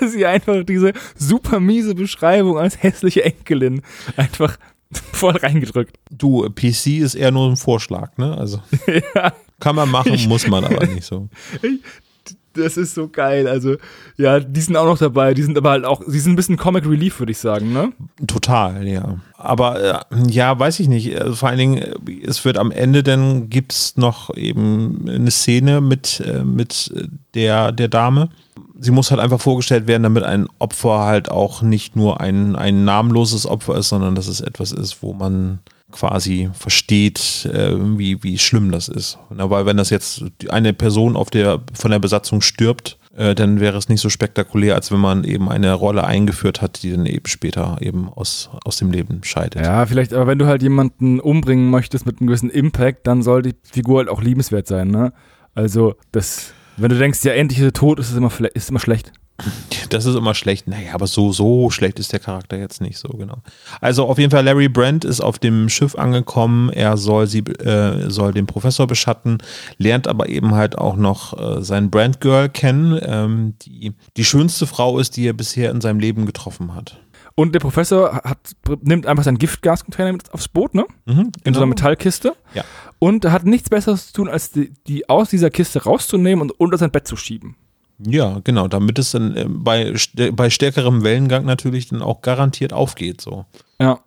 [0.00, 3.82] weil sie einfach diese super miese Beschreibung als hässliche Enkelin
[4.16, 4.56] einfach
[5.12, 5.96] voll reingedrückt.
[6.10, 8.36] Du, PC ist eher nur ein Vorschlag, ne?
[8.36, 8.62] Also
[9.14, 11.28] ja, kann man machen, muss man aber nicht so.
[12.54, 13.46] Das ist so geil.
[13.48, 13.76] Also,
[14.16, 15.34] ja, die sind auch noch dabei.
[15.34, 17.92] Die sind aber halt auch, sie sind ein bisschen Comic Relief, würde ich sagen, ne?
[18.26, 19.18] Total, ja.
[19.36, 21.20] Aber äh, ja, weiß ich nicht.
[21.20, 25.30] Also, vor allen Dingen, äh, es wird am Ende, dann gibt es noch eben eine
[25.30, 26.92] Szene mit, äh, mit
[27.34, 28.30] der, der Dame.
[28.78, 32.84] Sie muss halt einfach vorgestellt werden, damit ein Opfer halt auch nicht nur ein, ein
[32.84, 35.60] namenloses Opfer ist, sondern dass es etwas ist, wo man
[35.92, 39.18] quasi versteht, äh, wie, wie schlimm das ist.
[39.30, 43.60] Na, weil wenn das jetzt eine Person auf der, von der Besatzung stirbt, äh, dann
[43.60, 47.06] wäre es nicht so spektakulär, als wenn man eben eine Rolle eingeführt hat, die dann
[47.06, 49.62] eben später eben aus, aus dem Leben scheidet.
[49.62, 53.42] Ja, vielleicht, aber wenn du halt jemanden umbringen möchtest mit einem gewissen Impact, dann soll
[53.42, 55.12] die Figur halt auch liebenswert sein, ne?
[55.54, 58.80] Also, das, wenn du denkst, ja, endlich ist er tot, ist es immer, ist immer
[58.80, 59.12] schlecht.
[59.90, 60.68] Das ist immer schlecht.
[60.68, 63.42] Naja, aber so, so schlecht ist der Charakter jetzt nicht so, genau.
[63.80, 66.70] Also auf jeden Fall, Larry Brand ist auf dem Schiff angekommen.
[66.70, 69.38] Er soll sie, äh, soll den Professor beschatten,
[69.78, 74.66] lernt aber eben halt auch noch äh, sein Brand Girl kennen, ähm, die die schönste
[74.66, 76.98] Frau ist, die er bisher in seinem Leben getroffen hat.
[77.34, 78.38] Und der Professor hat,
[78.82, 80.84] nimmt einfach seinen Giftgascontainer mit aufs Boot, ne?
[81.06, 82.34] Mhm, In so einer Metallkiste.
[82.54, 82.62] Ja.
[82.98, 86.76] Und hat nichts Besseres zu tun, als die, die aus dieser Kiste rauszunehmen und unter
[86.76, 87.56] sein Bett zu schieben.
[88.06, 89.94] Ja, genau, damit es dann äh, bei,
[90.32, 93.20] bei stärkerem Wellengang natürlich dann auch garantiert aufgeht.
[93.20, 93.46] So.
[93.80, 94.00] Ja.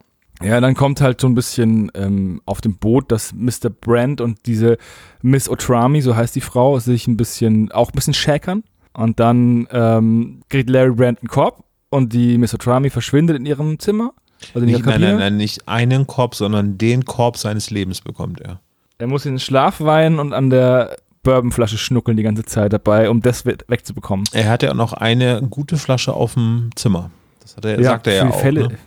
[0.44, 3.70] Ja, dann kommt halt so ein bisschen ähm, auf dem Boot, dass Mr.
[3.70, 4.78] Brand und diese
[5.22, 8.64] Miss Otrami, so heißt die Frau, sich ein bisschen, auch ein bisschen schäkern.
[8.92, 13.80] Und dann ähm, kriegt Larry Brand einen Korb und die Miss Otrami verschwindet in ihrem
[13.80, 14.14] Zimmer.
[14.54, 18.60] Also Nicht, nein, nein, nein, nicht einen Korb, sondern den Korb seines Lebens bekommt er.
[18.98, 23.10] Er muss in den Schlaf weinen und an der Bourbonflasche schnuckeln die ganze Zeit dabei,
[23.10, 24.26] um das we- wegzubekommen.
[24.32, 27.12] Er hat ja auch noch eine gute Flasche auf dem Zimmer.
[27.42, 28.40] Das hat er, sagt er ja auch.
[28.40, 28.68] Fälle.
[28.70, 28.78] Ne?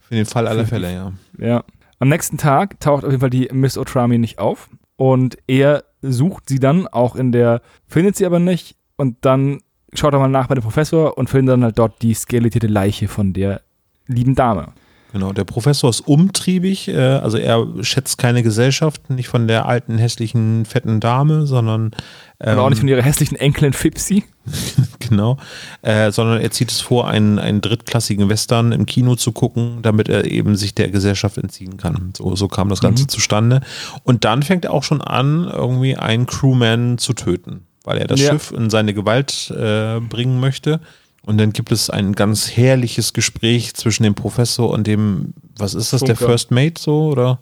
[0.00, 1.12] Für den Fall aller Fälle, ja.
[1.38, 1.64] Ja.
[1.98, 6.48] Am nächsten Tag taucht auf jeden Fall die Miss Otrami nicht auf und er sucht
[6.50, 9.60] sie dann auch in der, findet sie aber nicht und dann
[9.94, 13.08] schaut er mal nach bei dem Professor und findet dann halt dort die skelettierte Leiche
[13.08, 13.62] von der
[14.06, 14.72] lieben Dame.
[15.14, 19.96] Genau, der Professor ist umtriebig, äh, also er schätzt keine Gesellschaft, nicht von der alten,
[19.96, 21.92] hässlichen, fetten Dame, sondern
[22.40, 24.24] ähm, Und auch nicht von ihrer hässlichen Enkelin Fipsi.
[24.98, 25.36] genau,
[25.82, 30.08] äh, sondern er zieht es vor, einen, einen drittklassigen Western im Kino zu gucken, damit
[30.08, 32.12] er eben sich der Gesellschaft entziehen kann.
[32.16, 33.08] So, so kam das Ganze Mhm.
[33.08, 33.60] zustande.
[34.02, 38.20] Und dann fängt er auch schon an, irgendwie einen Crewman zu töten, weil er das
[38.20, 38.32] Ja.
[38.32, 40.80] Schiff in seine Gewalt äh, bringen möchte.
[41.26, 45.92] Und dann gibt es ein ganz herrliches Gespräch zwischen dem Professor und dem, was ist
[45.92, 46.30] das, der Funker.
[46.32, 47.38] First Mate so, oder?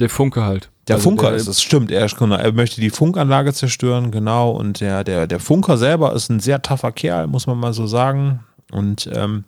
[0.00, 0.70] Der Funke halt.
[0.86, 1.90] Der Also Funker der- ist es, stimmt.
[1.90, 4.50] Er, ist- er möchte die Funkanlage zerstören, genau.
[4.52, 7.86] Und der, der, der Funker selber ist ein sehr taffer Kerl, muss man mal so
[7.86, 8.40] sagen.
[8.72, 9.44] Und ähm,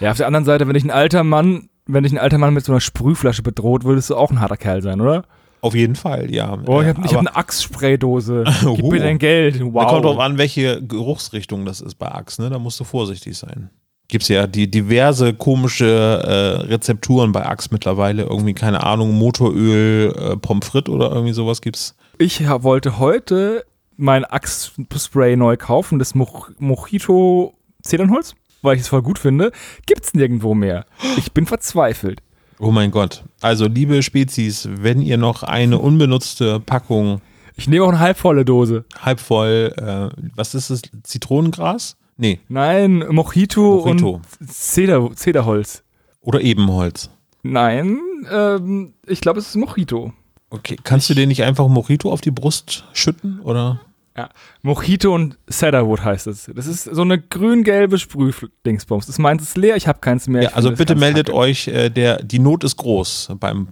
[0.00, 2.54] Ja, auf der anderen Seite, wenn ich ein alter Mann, wenn dich ein alter Mann
[2.54, 5.24] mit so einer Sprühflasche bedroht, würdest du auch ein harter Kerl sein, oder?
[5.62, 6.58] Auf jeden Fall, ja.
[6.66, 8.44] Oh, ich habe hab eine Achsspraydose.
[8.76, 8.90] Gib Oh.
[8.90, 9.60] mir dein Geld.
[9.60, 9.86] Da Wow.
[9.88, 12.50] kommt drauf an, welche Geruchsrichtung das ist bei Axt, ne?
[12.50, 13.70] Da musst du vorsichtig sein.
[14.08, 18.24] Gibt es ja die diverse komische äh, Rezepturen bei Axt mittlerweile.
[18.24, 21.94] Irgendwie, keine Ahnung, Motoröl, äh, Pommes frites oder irgendwie sowas gibt's.
[22.18, 23.64] Ich wollte heute
[23.96, 26.26] mein Axe-Spray neu kaufen, das Mo
[26.58, 29.52] Mojito Zedernholz, weil ich es voll gut finde.
[29.86, 30.86] Gibt's nirgendwo mehr.
[31.16, 32.20] Ich bin verzweifelt.
[32.60, 33.24] Oh mein Gott.
[33.40, 37.20] Also, liebe Spezies, wenn ihr noch eine unbenutzte Packung
[37.56, 38.84] Ich nehme auch eine halbvolle Dose.
[39.00, 40.82] halb voll, äh, was ist das?
[41.02, 41.96] Zitronengras?
[42.18, 42.38] Nee.
[42.48, 44.20] Nein, Mojito, Mojito.
[44.40, 45.82] und Zeder Zederholz.
[46.20, 47.08] Oder Ebenholz.
[47.42, 47.98] Nein,
[48.30, 50.12] ähm, ich glaube, es ist Mojito.
[50.50, 50.76] Okay.
[50.84, 53.40] Kannst du dir nicht einfach Mojito auf die Brust schütten?
[53.40, 53.80] Oder?
[54.16, 54.28] Ja,
[54.62, 56.50] Mojito und Cedarwood heißt es.
[56.54, 59.06] Das ist so eine grün-gelbe Sprühdingsbums.
[59.06, 60.42] Das meint es leer, ich habe keins mehr.
[60.42, 61.38] Ja, also bitte meldet kacke.
[61.38, 63.68] euch, äh, der, die Not ist groß beim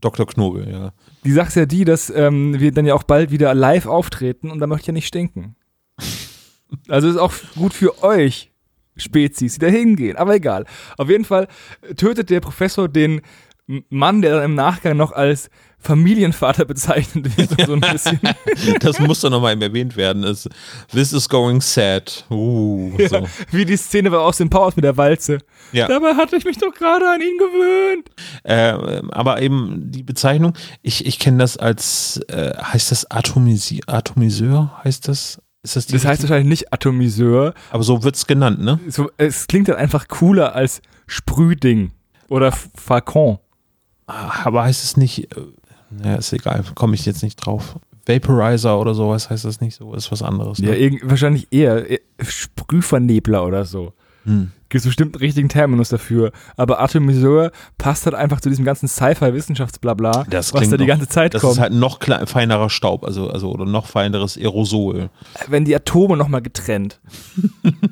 [0.00, 0.26] Dr.
[0.26, 0.92] Knobel, ja.
[1.24, 4.50] Die Sache ist ja die, dass ähm, wir dann ja auch bald wieder live auftreten
[4.50, 5.56] und da möchte ich ja nicht stinken.
[6.88, 8.50] Also ist auch gut für euch,
[8.96, 10.16] Spezies, die da hingehen.
[10.16, 10.64] Aber egal.
[10.96, 11.46] Auf jeden Fall
[11.96, 13.20] tötet der Professor den
[13.88, 15.50] Mann, der dann im Nachgang noch als
[15.84, 17.66] Familienvater bezeichnet wird.
[17.66, 18.20] So ein bisschen.
[18.80, 20.24] Das muss doch nochmal erwähnt werden.
[20.24, 20.48] Es,
[20.90, 22.24] This is going sad.
[22.30, 23.26] Uh, so.
[23.50, 25.38] Wie die Szene bei Austin Powers mit der Walze.
[25.72, 25.88] Ja.
[25.88, 28.10] Dabei hatte ich mich doch gerade an ihn gewöhnt.
[28.44, 34.80] Äh, aber eben die Bezeichnung, ich, ich kenne das als, äh, heißt das Atomisi Atomiseur?
[34.84, 35.40] Heißt das?
[35.62, 37.54] Ist das die Das heißt wahrscheinlich nicht Atomiseur.
[37.70, 38.78] aber so wird es genannt, ne?
[38.88, 41.92] So, es klingt dann einfach cooler als Sprühding
[42.28, 43.38] oder Falcon.
[44.06, 45.40] Ah, Aber heißt es nicht, äh,
[46.02, 47.76] ja, ist egal, komme ich jetzt nicht drauf.
[48.06, 50.58] Vaporizer oder sowas heißt das nicht so, ist was anderes.
[50.58, 50.76] Ja, Ne?
[50.76, 51.84] irgend, wahrscheinlich eher
[52.20, 53.92] Sprühvernebler oder so.
[54.24, 54.52] Hm.
[54.70, 56.32] Gibt bestimmt einen richtigen Terminus dafür.
[56.56, 61.08] Aber Atomiseur passt halt einfach zu diesem ganzen Sci-Fi-Wissenschaftsblabla, Das was da die noch- ganze
[61.08, 61.54] Zeit Das kommt.
[61.54, 65.10] ist halt noch klein, feinerer Staub, also, also oder noch feineres Aerosol.
[65.48, 67.00] Wenn die Atome nochmal getrennt.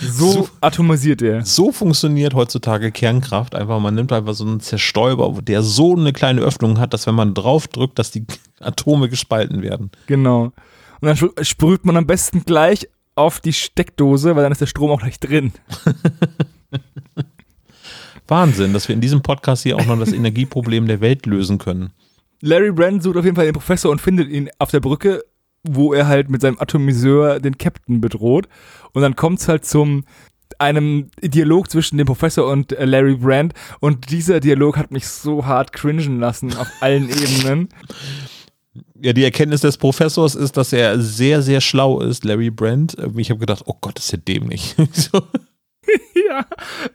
[0.00, 1.44] so So- atomisiert er.
[1.44, 3.54] So funktioniert heutzutage Kernkraft.
[3.54, 7.14] Einfach, man nimmt einfach so einen Zerstäuber, der so eine kleine Öffnung hat, dass wenn
[7.14, 8.24] man drauf drückt, dass die
[8.60, 9.90] Atome gespalten werden.
[10.06, 10.44] Genau.
[10.44, 10.52] Und
[11.02, 14.90] dann spr- sprüht man am besten gleich auf die Steckdose, weil dann ist der Strom
[14.90, 15.52] auch gleich drin.
[18.28, 21.92] Wahnsinn, dass wir in diesem Podcast hier auch noch das Energieproblem der Welt lösen können.
[22.42, 25.22] Larry Brand sucht auf jeden Fall den Professor und findet ihn auf der Brücke,
[25.62, 28.48] wo er halt mit seinem Atomiseur den Captain bedroht.
[28.92, 30.04] Und dann kommt es halt zum
[30.58, 33.54] einem Dialog zwischen dem Professor und äh, Larry Brand.
[33.80, 37.68] Und dieser Dialog hat mich so hart cringen lassen auf allen Ebenen.
[39.02, 42.96] Ja, die Erkenntnis des Professors ist, dass er sehr, sehr schlau ist, Larry Brand.
[43.16, 44.76] Ich habe gedacht, oh Gott, ist der dämlich.
[44.92, 45.22] so.
[46.28, 46.44] ja,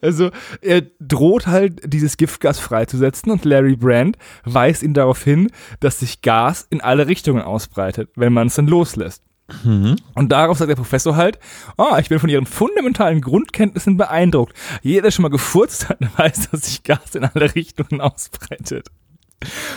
[0.01, 5.99] also er droht halt, dieses Giftgas freizusetzen und Larry Brand weist ihn darauf hin, dass
[5.99, 9.23] sich Gas in alle Richtungen ausbreitet, wenn man es dann loslässt.
[9.63, 9.95] Mhm.
[10.15, 11.39] Und darauf sagt der Professor halt,
[11.77, 14.55] ah, ich bin von ihren fundamentalen Grundkenntnissen beeindruckt.
[14.81, 18.89] Jeder, der schon mal gefurzt hat, weiß, dass sich Gas in alle Richtungen ausbreitet.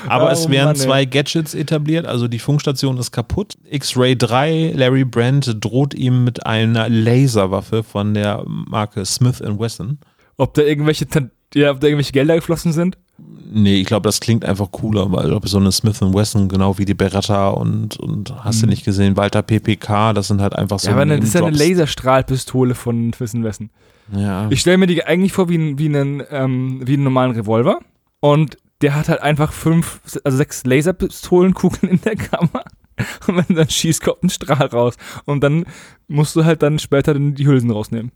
[0.07, 3.55] Aber Oh es werden Mann, zwei Gadgets etabliert, also die Funkstation ist kaputt.
[3.71, 9.99] X-Ray 3, Larry Brand droht ihm mit einer Laserwaffe von der Marke Smith Wesson.
[10.37, 11.07] Ob da irgendwelche,
[11.55, 12.97] ja, ob da irgendwelche Gelder geflossen sind?
[13.51, 16.85] Nee, ich glaube, das klingt einfach cooler, weil ob so eine Smith Wesson, genau wie
[16.85, 20.89] die Beretta und, und hast du nicht gesehen, Walter PPK, das sind halt einfach so
[20.89, 21.57] ja, aber das ist ja eine.
[21.57, 23.71] Laserstrahlpistole von Wissen Wessen.
[24.17, 24.47] Ja.
[24.51, 27.81] Ich stelle mir die eigentlich vor wie, wie, einen, ähm, wie einen normalen Revolver
[28.21, 32.65] und der hat halt einfach fünf, also sechs Laserpistolenkugeln in der Kammer
[33.27, 35.65] und wenn du dann schießt, kommt ein Strahl raus und dann
[36.07, 38.13] musst du halt dann später die Hülsen rausnehmen.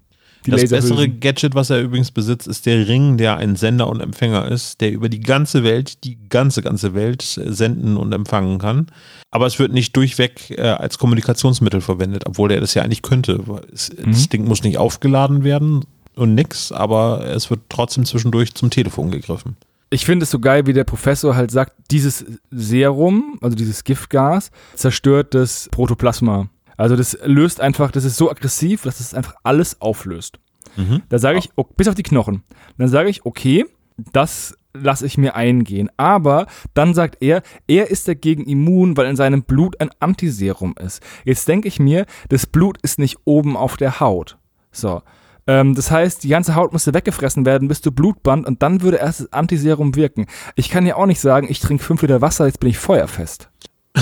[0.47, 1.09] Die das bessere.
[1.09, 4.91] Gadget, was er übrigens besitzt, ist der Ring, der ein Sender und Empfänger ist, der
[4.91, 8.89] über die ganze Welt, die ganze, ganze Welt äh, senden und empfangen kann.
[9.31, 13.41] Aber es wird nicht durchweg äh, als Kommunikationsmittel verwendet, obwohl er das ja eigentlich könnte.
[13.73, 14.11] Es, Mhm.
[14.11, 15.85] Das Ding muss nicht aufgeladen werden
[16.17, 19.57] und nix, aber es wird trotzdem zwischendurch zum Telefon gegriffen.
[19.93, 24.51] Ich finde es so geil, wie der Professor halt sagt, dieses Serum, also dieses Giftgas,
[24.75, 26.49] zerstört das Protoplasma.
[26.79, 30.39] Also das löst einfach, das ist so aggressiv, dass es einfach alles auflöst.
[30.77, 31.03] Mhm.
[31.11, 32.43] Da sage ich, oh, bis auf die Knochen.
[32.79, 33.67] Dann sage ich, okay,
[34.15, 35.91] das lasse ich mir eingehen.
[35.99, 41.03] Aber dann sagt er, er ist dagegen immun, weil in seinem Blut ein Antiserum ist.
[41.27, 44.39] Jetzt denke ich mir, das Blut ist nicht oben auf der Haut.
[44.71, 45.03] So.
[45.47, 48.99] Ähm, das heißt, die ganze Haut müsste weggefressen werden, bis du Blutband und dann würde
[48.99, 50.27] erst das Antiserum wirken.
[50.55, 53.49] Ich kann ja auch nicht sagen, ich trinke 5 Liter Wasser, jetzt bin ich feuerfest.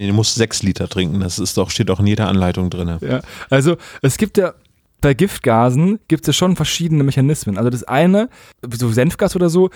[0.00, 2.98] Nee, du musst sechs Liter trinken, das ist doch, steht auch in jeder Anleitung drin.
[3.00, 4.54] Ja, also es gibt ja
[5.00, 7.58] bei Giftgasen gibt es ja schon verschiedene Mechanismen.
[7.58, 8.28] Also das eine,
[8.70, 9.70] so Senfgas oder so,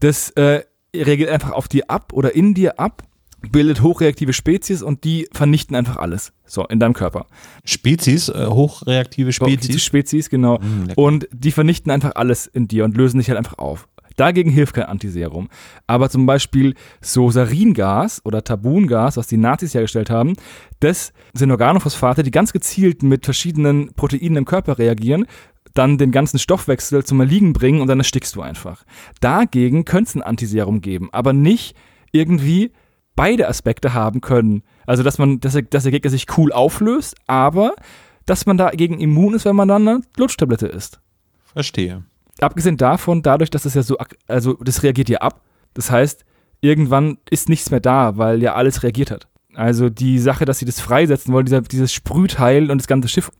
[0.00, 0.62] das äh,
[0.94, 3.02] reagiert einfach auf dir ab oder in dir ab,
[3.50, 6.32] bildet hochreaktive Spezies und die vernichten einfach alles.
[6.44, 7.26] So, in deinem Körper.
[7.64, 9.84] Spezies, äh, hochreaktive Spezies, Spezies.
[9.84, 10.58] Spezies genau.
[10.58, 10.92] Mm.
[10.94, 13.88] Und die vernichten einfach alles in dir und lösen dich halt einfach auf.
[14.16, 15.48] Dagegen hilft kein Antiserum.
[15.86, 20.34] Aber zum Beispiel so Saringas oder Tabungas, was die Nazis hergestellt haben,
[20.80, 25.26] das sind Organophosphate, die ganz gezielt mit verschiedenen Proteinen im Körper reagieren,
[25.74, 28.84] dann den ganzen Stoffwechsel zum Erliegen bringen und dann erstickst du einfach.
[29.20, 31.76] Dagegen könnte es ein Antiserum geben, aber nicht
[32.12, 32.72] irgendwie
[33.16, 34.62] beide Aspekte haben können.
[34.86, 37.74] Also, dass man, dass der, dass der Gegner sich cool auflöst, aber
[38.26, 41.00] dass man dagegen immun ist, wenn man dann eine Lutschtablette isst.
[41.44, 42.04] Verstehe.
[42.40, 45.40] Abgesehen davon, dadurch, dass das ja so, also das reagiert ja ab.
[45.74, 46.24] Das heißt,
[46.60, 49.28] irgendwann ist nichts mehr da, weil ja alles reagiert hat.
[49.54, 53.30] Also die Sache, dass sie das freisetzen wollen, dieser, dieses Sprühteil und das ganze Schiff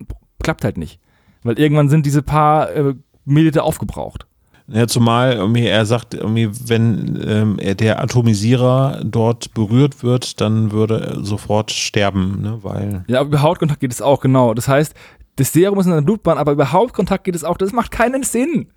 [0.42, 0.98] klappt halt nicht.
[1.42, 4.26] Weil irgendwann sind diese paar äh, Milliliter aufgebraucht.
[4.68, 10.72] Ja, zumal irgendwie er sagt, irgendwie, wenn ähm, er der Atomisierer dort berührt wird, dann
[10.72, 12.58] würde er sofort sterben, ne?
[12.62, 14.54] weil Ja, aber über Hautkontakt geht es auch, genau.
[14.54, 14.94] Das heißt,
[15.36, 17.58] das Serum ist in der Blutbahn, aber über Hautkontakt geht es auch.
[17.58, 18.68] Das macht keinen Sinn.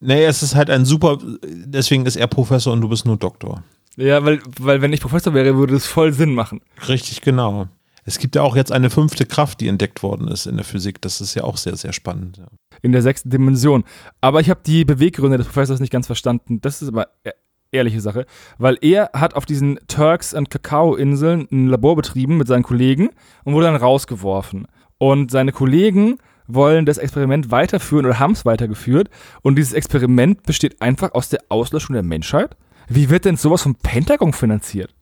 [0.00, 3.62] nee, es ist halt ein super, deswegen ist er Professor und du bist nur Doktor.
[3.96, 6.62] Ja, weil, weil wenn ich Professor wäre, würde es voll Sinn machen.
[6.88, 7.68] Richtig, genau.
[8.04, 11.00] Es gibt ja auch jetzt eine fünfte Kraft, die entdeckt worden ist in der Physik.
[11.02, 12.40] Das ist ja auch sehr, sehr spannend.
[12.82, 13.84] In der sechsten Dimension.
[14.20, 16.60] Aber ich habe die Beweggründe des Professors nicht ganz verstanden.
[16.60, 17.30] Das ist aber e-
[17.72, 18.26] ehrliche Sache.
[18.58, 23.10] Weil er hat auf diesen Turks- und Kakao-Inseln ein Labor betrieben mit seinen Kollegen
[23.44, 24.66] und wurde dann rausgeworfen.
[24.98, 29.08] Und seine Kollegen wollen das Experiment weiterführen oder haben es weitergeführt.
[29.42, 32.56] Und dieses Experiment besteht einfach aus der Auslöschung der Menschheit.
[32.88, 34.94] Wie wird denn sowas vom Pentagon finanziert?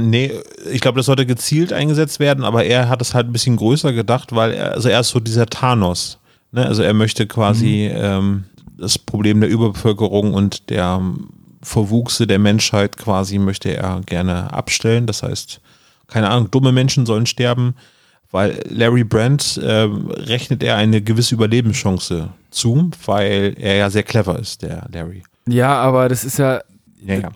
[0.00, 0.32] Nee,
[0.70, 3.92] ich glaube, das sollte gezielt eingesetzt werden, aber er hat es halt ein bisschen größer
[3.92, 6.18] gedacht, weil er, also er ist so dieser Thanos.
[6.52, 6.66] Ne?
[6.66, 8.44] Also er möchte quasi ähm,
[8.78, 11.28] das Problem der Überbevölkerung und der ähm,
[11.62, 15.06] Verwuchse der Menschheit quasi möchte er gerne abstellen.
[15.06, 15.60] Das heißt,
[16.06, 17.74] keine Ahnung, dumme Menschen sollen sterben,
[18.30, 24.38] weil Larry Brandt äh, rechnet er eine gewisse Überlebenschance zu, weil er ja sehr clever
[24.38, 25.22] ist, der Larry.
[25.48, 26.60] Ja, aber das ist ja.
[27.04, 27.30] Ja, ja.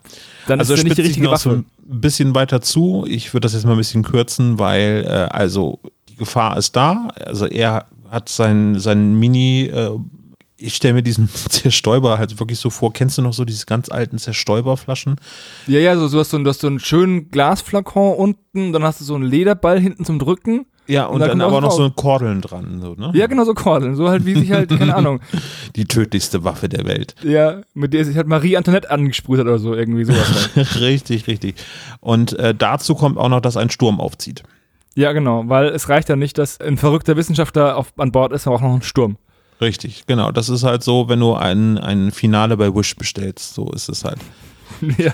[0.47, 1.63] Dann Also ist ja nicht die richtige noch so Waffe.
[1.89, 3.05] ein bisschen weiter zu.
[3.07, 7.07] Ich würde das jetzt mal ein bisschen kürzen, weil äh, also die Gefahr ist da.
[7.25, 9.97] Also er hat sein, sein Mini, äh,
[10.57, 12.93] ich stelle mir diesen Zerstäuber halt wirklich so vor.
[12.93, 15.17] Kennst du noch so diese ganz alten Zerstäuberflaschen?
[15.67, 19.01] Ja, ja, so, so hast du, du hast so einen schönen Glasflakon unten, dann hast
[19.01, 20.65] du so einen Lederball hinten zum Drücken.
[20.85, 21.77] Ja, und, Und da dann kommt aber noch raus.
[21.77, 22.81] so Kordeln dran.
[22.81, 23.11] So, ne?
[23.13, 23.95] Ja, genau so Kordeln.
[23.95, 25.21] So halt, wie sich halt, keine Ahnung.
[25.77, 27.15] Die tödlichste Waffe der Welt.
[27.23, 30.49] Ja, mit der sich halt Marie Antoinette angesprüht hat oder so, irgendwie sowas.
[30.55, 30.75] halt.
[30.81, 31.55] richtig, richtig.
[32.01, 34.43] Und äh, dazu kommt auch noch, dass ein Sturm aufzieht.
[34.95, 38.47] Ja, genau, weil es reicht ja nicht, dass ein verrückter Wissenschaftler auf, an Bord ist,
[38.47, 39.17] aber auch noch ein Sturm.
[39.61, 40.31] Richtig, genau.
[40.31, 43.53] Das ist halt so, wenn du ein, ein Finale bei Wish bestellst.
[43.53, 44.19] So ist es halt.
[44.97, 45.13] ja.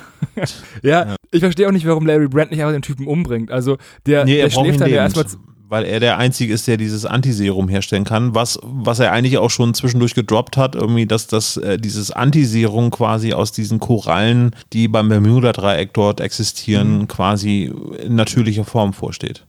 [0.81, 3.51] ja, ich verstehe auch nicht, warum Larry Brand nicht einfach den Typen umbringt.
[3.51, 5.25] Also, der, Nee, er der schläft dann ja erstmal.
[5.67, 9.49] weil er der Einzige ist, der dieses Antiserum herstellen kann, was, was er eigentlich auch
[9.49, 14.87] schon zwischendurch gedroppt hat, irgendwie, dass das, äh, dieses Antiserum quasi aus diesen Korallen, die
[14.87, 17.07] beim Bermuda-Dreieck dort existieren, mhm.
[17.07, 17.71] quasi
[18.03, 19.45] in natürlicher Form vorsteht.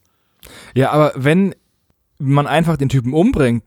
[0.75, 1.55] Ja, aber wenn
[2.19, 3.65] man einfach den Typen umbringt,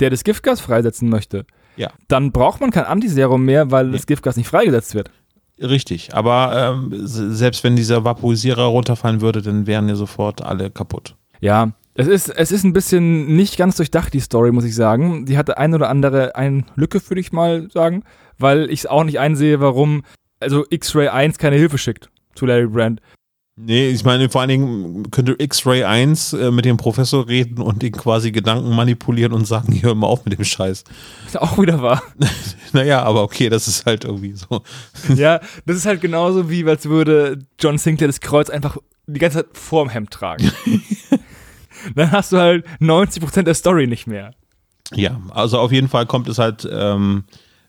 [0.00, 1.46] der das Giftgas freisetzen möchte,
[1.76, 1.90] ja.
[2.08, 5.10] dann braucht man kein Antiserum mehr, weil das Giftgas nicht freigesetzt wird.
[5.60, 11.16] Richtig, aber ähm, selbst wenn dieser Vaporisierer runterfallen würde, dann wären ja sofort alle kaputt.
[11.40, 15.26] Ja, es ist, es ist ein bisschen nicht ganz durchdacht, die Story, muss ich sagen.
[15.26, 18.02] Die hatte ein oder andere eine Lücke, würde ich mal sagen,
[18.36, 20.02] weil ich es auch nicht einsehe, warum
[20.40, 23.00] also X-Ray 1 keine Hilfe schickt zu Larry Brand.
[23.56, 27.84] Nee, ich meine, vor allen Dingen könnte X-Ray 1 äh, mit dem Professor reden und
[27.84, 30.82] ihn quasi Gedanken manipulieren und sagen, hör mal auf mit dem Scheiß.
[31.26, 32.02] Ist auch wieder wahr.
[32.72, 34.62] naja, aber okay, das ist halt irgendwie so.
[35.14, 38.76] ja, das ist halt genauso wie, als würde John Sinclair das Kreuz einfach
[39.06, 40.50] die ganze Zeit vorm Hemd tragen.
[41.94, 44.32] Dann hast du halt 90% der Story nicht mehr.
[44.92, 47.24] Ja, also auf jeden Fall kommt es halt ähm,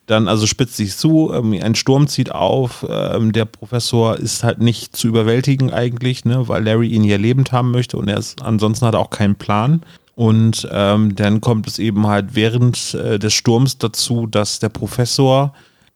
[0.06, 4.60] dann, also spitzt sich zu, ähm, ein Sturm zieht auf, ähm, der Professor ist halt
[4.60, 8.42] nicht zu überwältigen eigentlich, ne, weil Larry ihn ja lebend haben möchte und er ist,
[8.42, 9.82] ansonsten hat auch keinen Plan.
[10.16, 15.54] Und ähm, dann kommt es eben halt während äh, des Sturms dazu, dass der Professor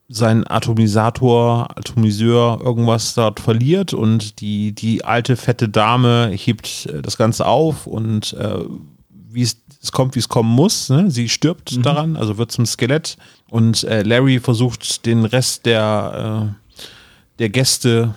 [0.10, 7.16] seinen Atomisator, Atomiseur, irgendwas dort verliert und die, die alte fette Dame hebt äh, das
[7.16, 8.66] Ganze auf und äh,
[9.10, 10.90] wie es, es kommt, wie es kommen muss.
[10.90, 11.10] Ne?
[11.10, 11.84] Sie stirbt mhm.
[11.84, 13.18] daran, also wird zum Skelett
[13.50, 16.90] und äh, Larry versucht den Rest der, äh,
[17.40, 18.14] der Gäste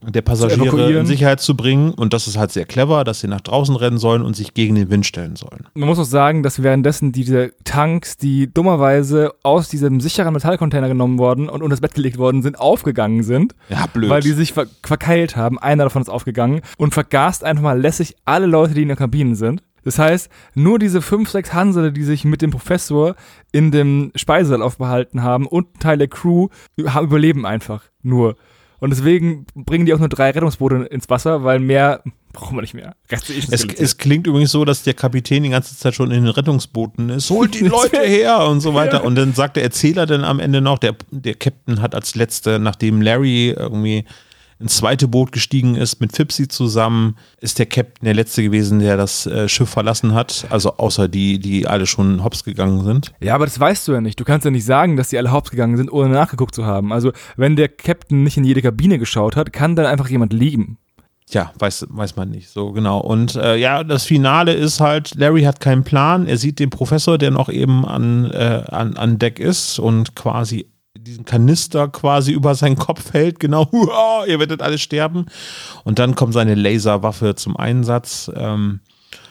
[0.00, 1.90] der Passagiere in Sicherheit zu bringen.
[1.90, 4.76] Und das ist halt sehr clever, dass sie nach draußen rennen sollen und sich gegen
[4.76, 5.66] den Wind stellen sollen.
[5.74, 11.18] Man muss auch sagen, dass währenddessen diese Tanks, die dummerweise aus diesem sicheren Metallcontainer genommen
[11.18, 13.54] worden und unter das Bett gelegt worden sind, aufgegangen sind.
[13.70, 14.08] Ja, blöd.
[14.08, 15.58] Weil die sich ver verkeilt haben.
[15.58, 19.34] Einer davon ist aufgegangen und vergast einfach mal lässig alle Leute, die in der Kabine
[19.34, 19.62] sind.
[19.88, 23.16] Das heißt, nur diese fünf, sechs Hansele, die sich mit dem Professor
[23.52, 28.36] in dem Speisesaal aufbehalten haben und ein Teil der Crew, überleben einfach nur.
[28.80, 32.02] Und deswegen bringen die auch nur drei Rettungsboote ins Wasser, weil mehr
[32.34, 32.96] brauchen wir nicht mehr.
[33.08, 37.08] Es, es, klingt übrigens so, dass der Kapitän die ganze Zeit schon in den Rettungsbooten
[37.08, 37.30] ist.
[37.30, 39.04] Holt die Leute her und so weiter.
[39.04, 42.58] Und dann sagt der Erzähler dann am Ende noch, der, der Captain hat als letzte,
[42.58, 44.04] nachdem Larry irgendwie
[44.60, 48.96] ins zweite Boot gestiegen ist mit Fipsy zusammen, ist der Captain der letzte gewesen, der
[48.96, 50.46] das äh, Schiff verlassen hat.
[50.50, 53.12] Also außer die, die alle schon hops gegangen sind.
[53.20, 54.18] Ja, aber das weißt du ja nicht.
[54.18, 56.92] Du kannst ja nicht sagen, dass die alle hops gegangen sind, ohne nachgeguckt zu haben.
[56.92, 60.78] Also wenn der Captain nicht in jede Kabine geschaut hat, kann dann einfach jemand liegen.
[61.30, 63.00] Ja, weiß, weiß man nicht so genau.
[63.00, 66.26] Und äh, ja, das Finale ist halt, Larry hat keinen Plan.
[66.26, 70.66] Er sieht den Professor, der noch eben an, äh, an, an Deck ist und quasi
[71.08, 73.68] diesen Kanister quasi über seinen Kopf hält, genau,
[74.26, 75.26] ihr werdet alle sterben.
[75.84, 78.30] Und dann kommt seine Laserwaffe zum Einsatz.
[78.34, 78.80] Ähm,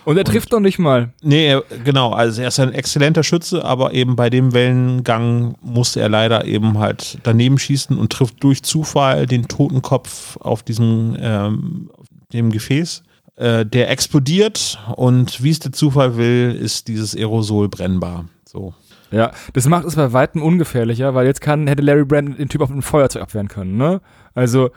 [0.05, 1.13] und er trifft und, noch nicht mal.
[1.21, 6.09] Nee, genau, also er ist ein exzellenter Schütze, aber eben bei dem Wellengang musste er
[6.09, 11.89] leider eben halt daneben schießen und trifft durch Zufall den Totenkopf auf diesem ähm,
[12.33, 13.03] dem Gefäß.
[13.35, 18.25] Äh, der explodiert und wie es der Zufall will, ist dieses Aerosol brennbar.
[18.45, 18.73] So.
[19.11, 22.61] Ja, das macht es bei weitem ungefährlicher, weil jetzt kann, hätte Larry Brand den Typ
[22.61, 24.01] auf ein Feuerzeug abwehren können, ne?
[24.33, 24.69] Also.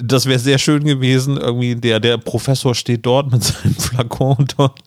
[0.00, 4.80] Das wäre sehr schön gewesen, irgendwie, der, der Professor steht dort mit seinem Flakon dort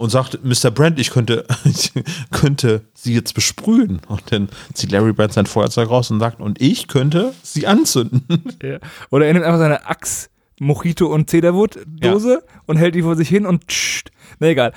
[0.00, 0.70] und sagt, Mr.
[0.70, 1.92] Brand, ich könnte, ich
[2.30, 4.00] könnte sie jetzt besprühen.
[4.08, 8.22] Und dann zieht Larry Brand sein Feuerzeug raus und sagt, und ich könnte sie anzünden.
[8.62, 8.78] Ja.
[9.10, 12.60] Oder er nimmt einfach seine Axt, Mojito und Cedarwood-Dose ja.
[12.66, 14.10] und hält die vor sich hin und tscht.
[14.38, 14.72] Na egal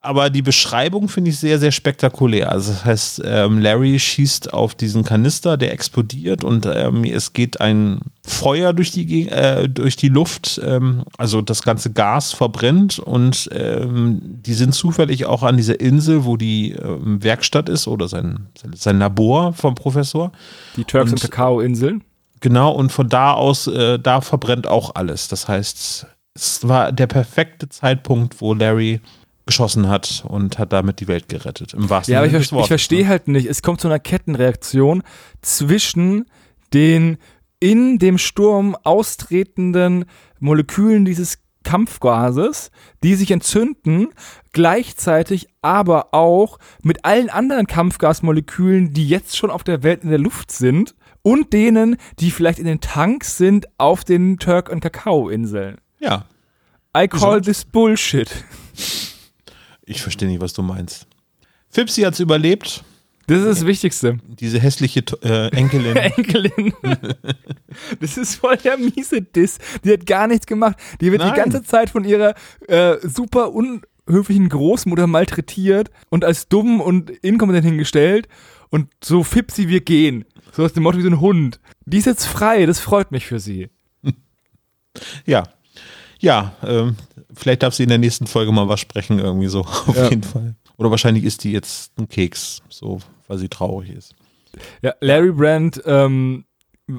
[0.00, 2.52] aber die Beschreibung finde ich sehr, sehr spektakulär.
[2.52, 7.60] Also das heißt, ähm, Larry schießt auf diesen Kanister, der explodiert und ähm, es geht
[7.60, 10.60] ein Feuer durch die, äh, durch die Luft.
[10.64, 16.24] Ähm, also das ganze Gas verbrennt und ähm, die sind zufällig auch an dieser Insel,
[16.24, 20.30] wo die ähm, Werkstatt ist oder sein, sein Labor vom Professor.
[20.76, 22.04] Die Turks und, und Kakao-Inseln.
[22.40, 25.26] Genau, und von da aus, äh, da verbrennt auch alles.
[25.26, 29.00] Das heißt, es war der perfekte Zeitpunkt, wo Larry
[29.46, 31.72] geschossen hat und hat damit die Welt gerettet.
[31.72, 33.08] Im wahrsten ja, aber ich, ich verstehe ne?
[33.08, 33.46] halt nicht.
[33.46, 35.02] Es kommt zu einer Kettenreaktion
[35.40, 36.26] zwischen
[36.74, 37.18] den
[37.60, 40.04] in dem Sturm austretenden
[40.40, 42.70] Molekülen dieses Kampfgases,
[43.02, 44.08] die sich entzünden,
[44.52, 50.18] gleichzeitig aber auch mit allen anderen Kampfgasmolekülen, die jetzt schon auf der Welt in der
[50.18, 55.78] Luft sind und denen, die vielleicht in den Tanks sind auf den Turk- und Kakao-Inseln.
[55.98, 56.26] Ja.
[56.96, 58.30] I call this bullshit.
[59.86, 61.06] Ich verstehe nicht, was du meinst.
[61.70, 62.84] Fipsi hat es überlebt.
[63.28, 64.18] Das ist das Wichtigste.
[64.26, 65.96] Diese hässliche äh, Enkelin.
[66.16, 66.74] Enkelin.
[68.00, 69.58] das ist voll der miese Diss.
[69.84, 70.76] Die hat gar nichts gemacht.
[71.00, 71.34] Die wird Nein.
[71.34, 72.34] die ganze Zeit von ihrer
[72.68, 78.28] äh, super unhöflichen Großmutter malträtiert und als dumm und inkompetent hingestellt.
[78.70, 80.24] Und so fipsi wir gehen.
[80.52, 81.60] So aus dem Motto wie so ein Hund.
[81.84, 83.70] Die ist jetzt frei, das freut mich für sie.
[85.26, 85.44] ja.
[86.18, 86.96] Ja, ähm,
[87.34, 90.08] vielleicht darf sie in der nächsten Folge mal was sprechen, irgendwie so, auf Ja.
[90.10, 90.54] jeden Fall.
[90.76, 94.14] Oder wahrscheinlich ist die jetzt ein Keks, so, weil sie traurig ist.
[94.82, 96.44] Ja, Larry Brand ähm,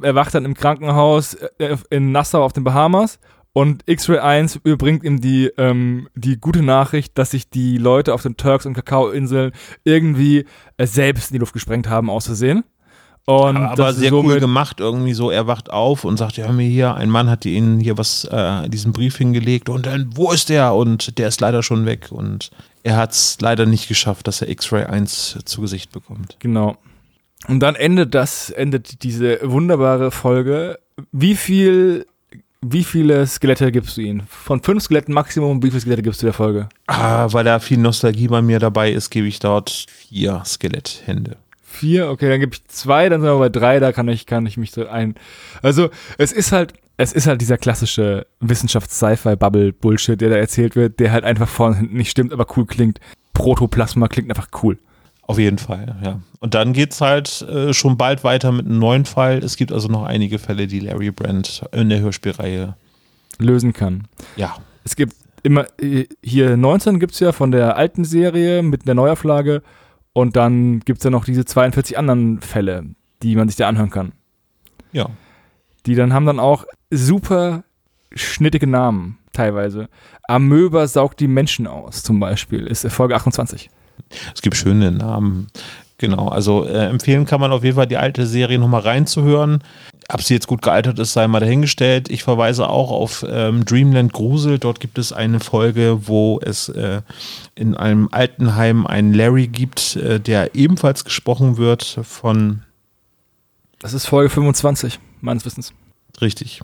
[0.01, 3.19] erwacht dann im Krankenhaus äh, in Nassau auf den Bahamas
[3.53, 8.21] und X-Ray 1 überbringt ihm die, ähm, die gute Nachricht, dass sich die Leute auf
[8.21, 9.51] den Turks- und Kakaoinseln
[9.83, 10.45] irgendwie
[10.77, 12.63] äh, selbst in die Luft gesprengt haben, aus Versehen.
[13.29, 16.69] Und aber aber sehr cool gemacht, irgendwie so, er wacht auf und sagt, ja, mir
[16.69, 20.47] hier, ein Mann hat ihnen hier was, äh, diesen Brief hingelegt und dann, wo ist
[20.47, 20.73] der?
[20.73, 22.51] Und der ist leider schon weg und
[22.83, 26.37] er hat es leider nicht geschafft, dass er X-Ray 1 zu Gesicht bekommt.
[26.39, 26.77] Genau.
[27.49, 30.79] Und dann endet das, endet diese wunderbare Folge.
[31.11, 32.05] Wie viel,
[32.61, 34.23] wie viele Skelette gibst du ihnen?
[34.29, 36.69] Von fünf Skeletten Maximum, wie viele Skelette gibst du der Folge?
[36.87, 41.35] Ah, weil da viel Nostalgie bei mir dabei ist, gebe ich dort vier Skeletthände.
[41.77, 44.45] Vier, okay, dann gebe ich zwei, dann sind wir bei drei, da kann ich, kann
[44.45, 45.15] ich mich so ein.
[45.61, 51.11] Also, es ist halt, es ist halt dieser klassische Wissenschafts-Sci-Fi-Bubble-Bullshit, der da erzählt wird, der
[51.11, 52.99] halt einfach vorne und hinten nicht stimmt, aber cool klingt.
[53.33, 54.77] Protoplasma klingt einfach cool.
[55.23, 56.21] Auf jeden Fall, ja.
[56.39, 59.39] Und dann geht's halt äh, schon bald weiter mit einem neuen Fall.
[59.39, 62.75] Es gibt also noch einige Fälle, die Larry Brand in der Hörspielreihe,
[63.37, 64.07] Lösen kann.
[64.37, 65.13] ja, Es gibt
[65.43, 69.61] immer, äh, hier 19 gibt es ja von der alten Serie mit der Neuauflage
[70.17, 72.85] und dann gibt es ja noch diese 42 anderen Fälle,
[73.21, 74.13] die man sich da anhören kann.
[74.91, 75.11] ja.
[75.85, 77.63] Die dann haben dann auch super
[78.11, 79.89] schnittige Namen teilweise.
[80.27, 83.69] Amöber saugt die Menschen aus, zum Beispiel, ist Folge 28.
[84.33, 85.49] Es gibt schöne Namen.
[85.99, 89.63] Genau, also äh, empfehlen kann man auf jeden Fall die alte Serie nochmal reinzuhören.
[90.09, 92.09] Ob sie jetzt gut gealtert ist, sei mal dahingestellt.
[92.09, 94.57] Ich verweise auch auf ähm, Dreamland Grusel.
[94.57, 97.01] Dort gibt es eine Folge, wo es äh,
[97.55, 102.63] in einem Altenheim einen Larry gibt, äh, der ebenfalls gesprochen wird von
[103.79, 105.73] Das ist Folge 25, meines Wissens.
[106.21, 106.61] Richtig.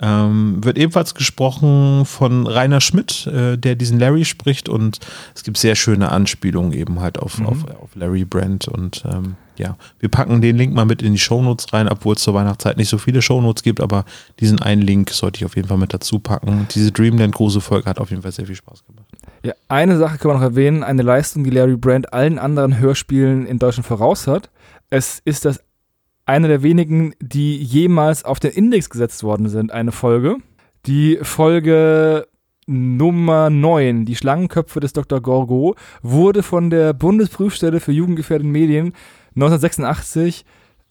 [0.00, 4.98] Ähm, wird ebenfalls gesprochen von Rainer Schmidt, äh, der diesen Larry spricht und
[5.36, 7.46] es gibt sehr schöne Anspielungen eben halt auf, Mhm.
[7.46, 11.18] auf, auf Larry Brand und ähm, ja, wir packen den Link mal mit in die
[11.20, 14.04] Shownotes rein, obwohl es zur Weihnachtszeit nicht so viele Shownotes gibt, aber
[14.40, 16.66] diesen einen Link sollte ich auf jeden Fall mit dazu packen.
[16.74, 19.06] Diese Dreamland große Folge hat auf jeden Fall sehr viel Spaß gemacht.
[19.44, 23.46] Ja, eine Sache kann man noch erwähnen, eine Leistung, die Larry Brand allen anderen Hörspielen
[23.46, 24.50] in Deutschland voraus hat.
[24.90, 25.60] Es ist das
[26.26, 30.36] eine der wenigen, die jemals auf den Index gesetzt worden sind, eine Folge.
[30.86, 32.26] Die Folge
[32.66, 35.20] Nummer 9, die Schlangenköpfe des Dr.
[35.20, 38.94] Gorgo, wurde von der Bundesprüfstelle für jugendgefährdende Medien
[39.34, 40.44] 1986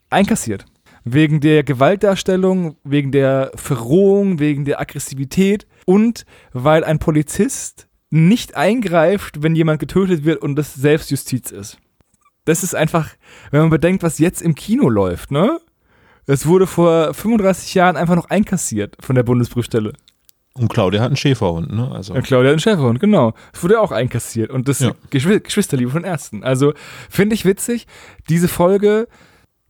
[0.09, 0.65] einkassiert.
[1.03, 9.41] Wegen der Gewaltdarstellung, wegen der Verrohung, wegen der Aggressivität und weil ein Polizist nicht eingreift,
[9.41, 11.77] wenn jemand getötet wird und das Selbstjustiz ist.
[12.45, 13.09] Das ist einfach,
[13.51, 15.59] wenn man bedenkt, was jetzt im Kino läuft, ne?
[16.25, 19.93] Es wurde vor 35 Jahren einfach noch einkassiert von der Bundesprüfstelle.
[20.55, 21.91] Und Claudia hat einen Schäferhund, ne?
[21.91, 23.33] Also Ja, Claudia hat einen Schäferhund, genau.
[23.53, 24.51] Es wurde auch einkassiert.
[24.51, 24.91] Und das Ja.
[25.09, 26.43] Geschw Geschwisterliebe von Ärzten.
[26.43, 26.73] Also
[27.09, 27.87] finde ich witzig.
[28.29, 29.07] Diese Folge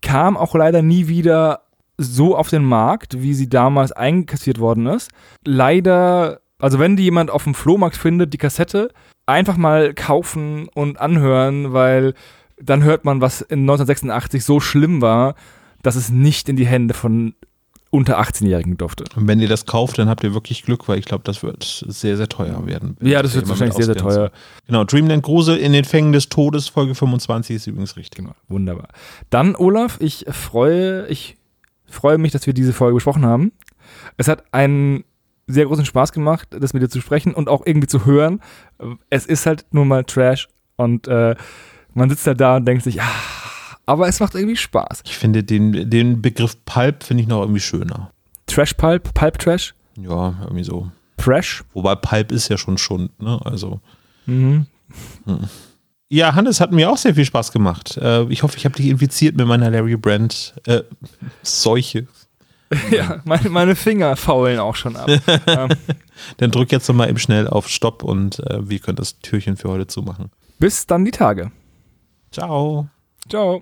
[0.01, 1.61] kam auch leider nie wieder
[1.97, 5.11] so auf den Markt, wie sie damals einkassiert worden ist.
[5.45, 8.89] Leider, also wenn die jemand auf dem Flohmarkt findet, die Kassette,
[9.25, 12.13] einfach mal kaufen und anhören, weil
[12.57, 15.35] dann hört man, was in 1986 so schlimm war,
[15.81, 17.35] dass es nicht in die Hände von
[17.93, 19.03] unter 18-Jährigen durfte.
[19.15, 21.63] Und wenn ihr das kauft, dann habt ihr wirklich Glück, weil ich glaube, das wird
[21.63, 22.97] sehr, sehr teuer werden.
[23.01, 24.31] Ja, das wird wahrscheinlich sehr, sehr teuer.
[24.65, 28.17] Genau, Dreamland Grusel in den Fängen des Todes, Folge 25 ist übrigens richtig.
[28.17, 28.87] Genau, wunderbar.
[29.29, 31.37] Dann, Olaf, ich freue, ich
[31.85, 33.51] freue mich, dass wir diese Folge besprochen haben.
[34.17, 35.03] Es hat einen
[35.45, 38.41] sehr großen Spaß gemacht, das mit dir zu sprechen und auch irgendwie zu hören.
[39.11, 40.47] Es ist halt nur mal Trash
[40.77, 41.35] und äh,
[41.93, 43.05] man sitzt halt da und denkt sich, ah,
[43.85, 45.01] aber es macht irgendwie Spaß.
[45.05, 48.11] Ich finde den, den Begriff Pulp finde ich noch irgendwie schöner.
[48.47, 50.89] Trash Pulp, Pulp Trash, Ja, irgendwie so.
[51.19, 51.63] Fresh.
[51.73, 53.39] Wobei Pulp ist ja schon Schund, ne?
[53.45, 53.79] Also.
[54.25, 54.67] Mhm.
[56.09, 57.97] Ja, Hannes hat mir auch sehr viel Spaß gemacht.
[57.97, 60.81] Äh, ich hoffe, ich habe dich infiziert mit meiner Larry Brand äh,
[61.41, 62.07] Seuche.
[62.89, 65.07] Ja, meine, meine Finger faulen auch schon ab.
[65.47, 65.69] ähm,
[66.37, 69.69] Dann drück jetzt nochmal eben schnell auf Stopp und äh, wir können das Türchen für
[69.69, 70.31] heute zumachen.
[70.57, 71.51] bis dann die Tage.
[72.33, 72.89] Ciao.
[73.29, 73.61] Ciao.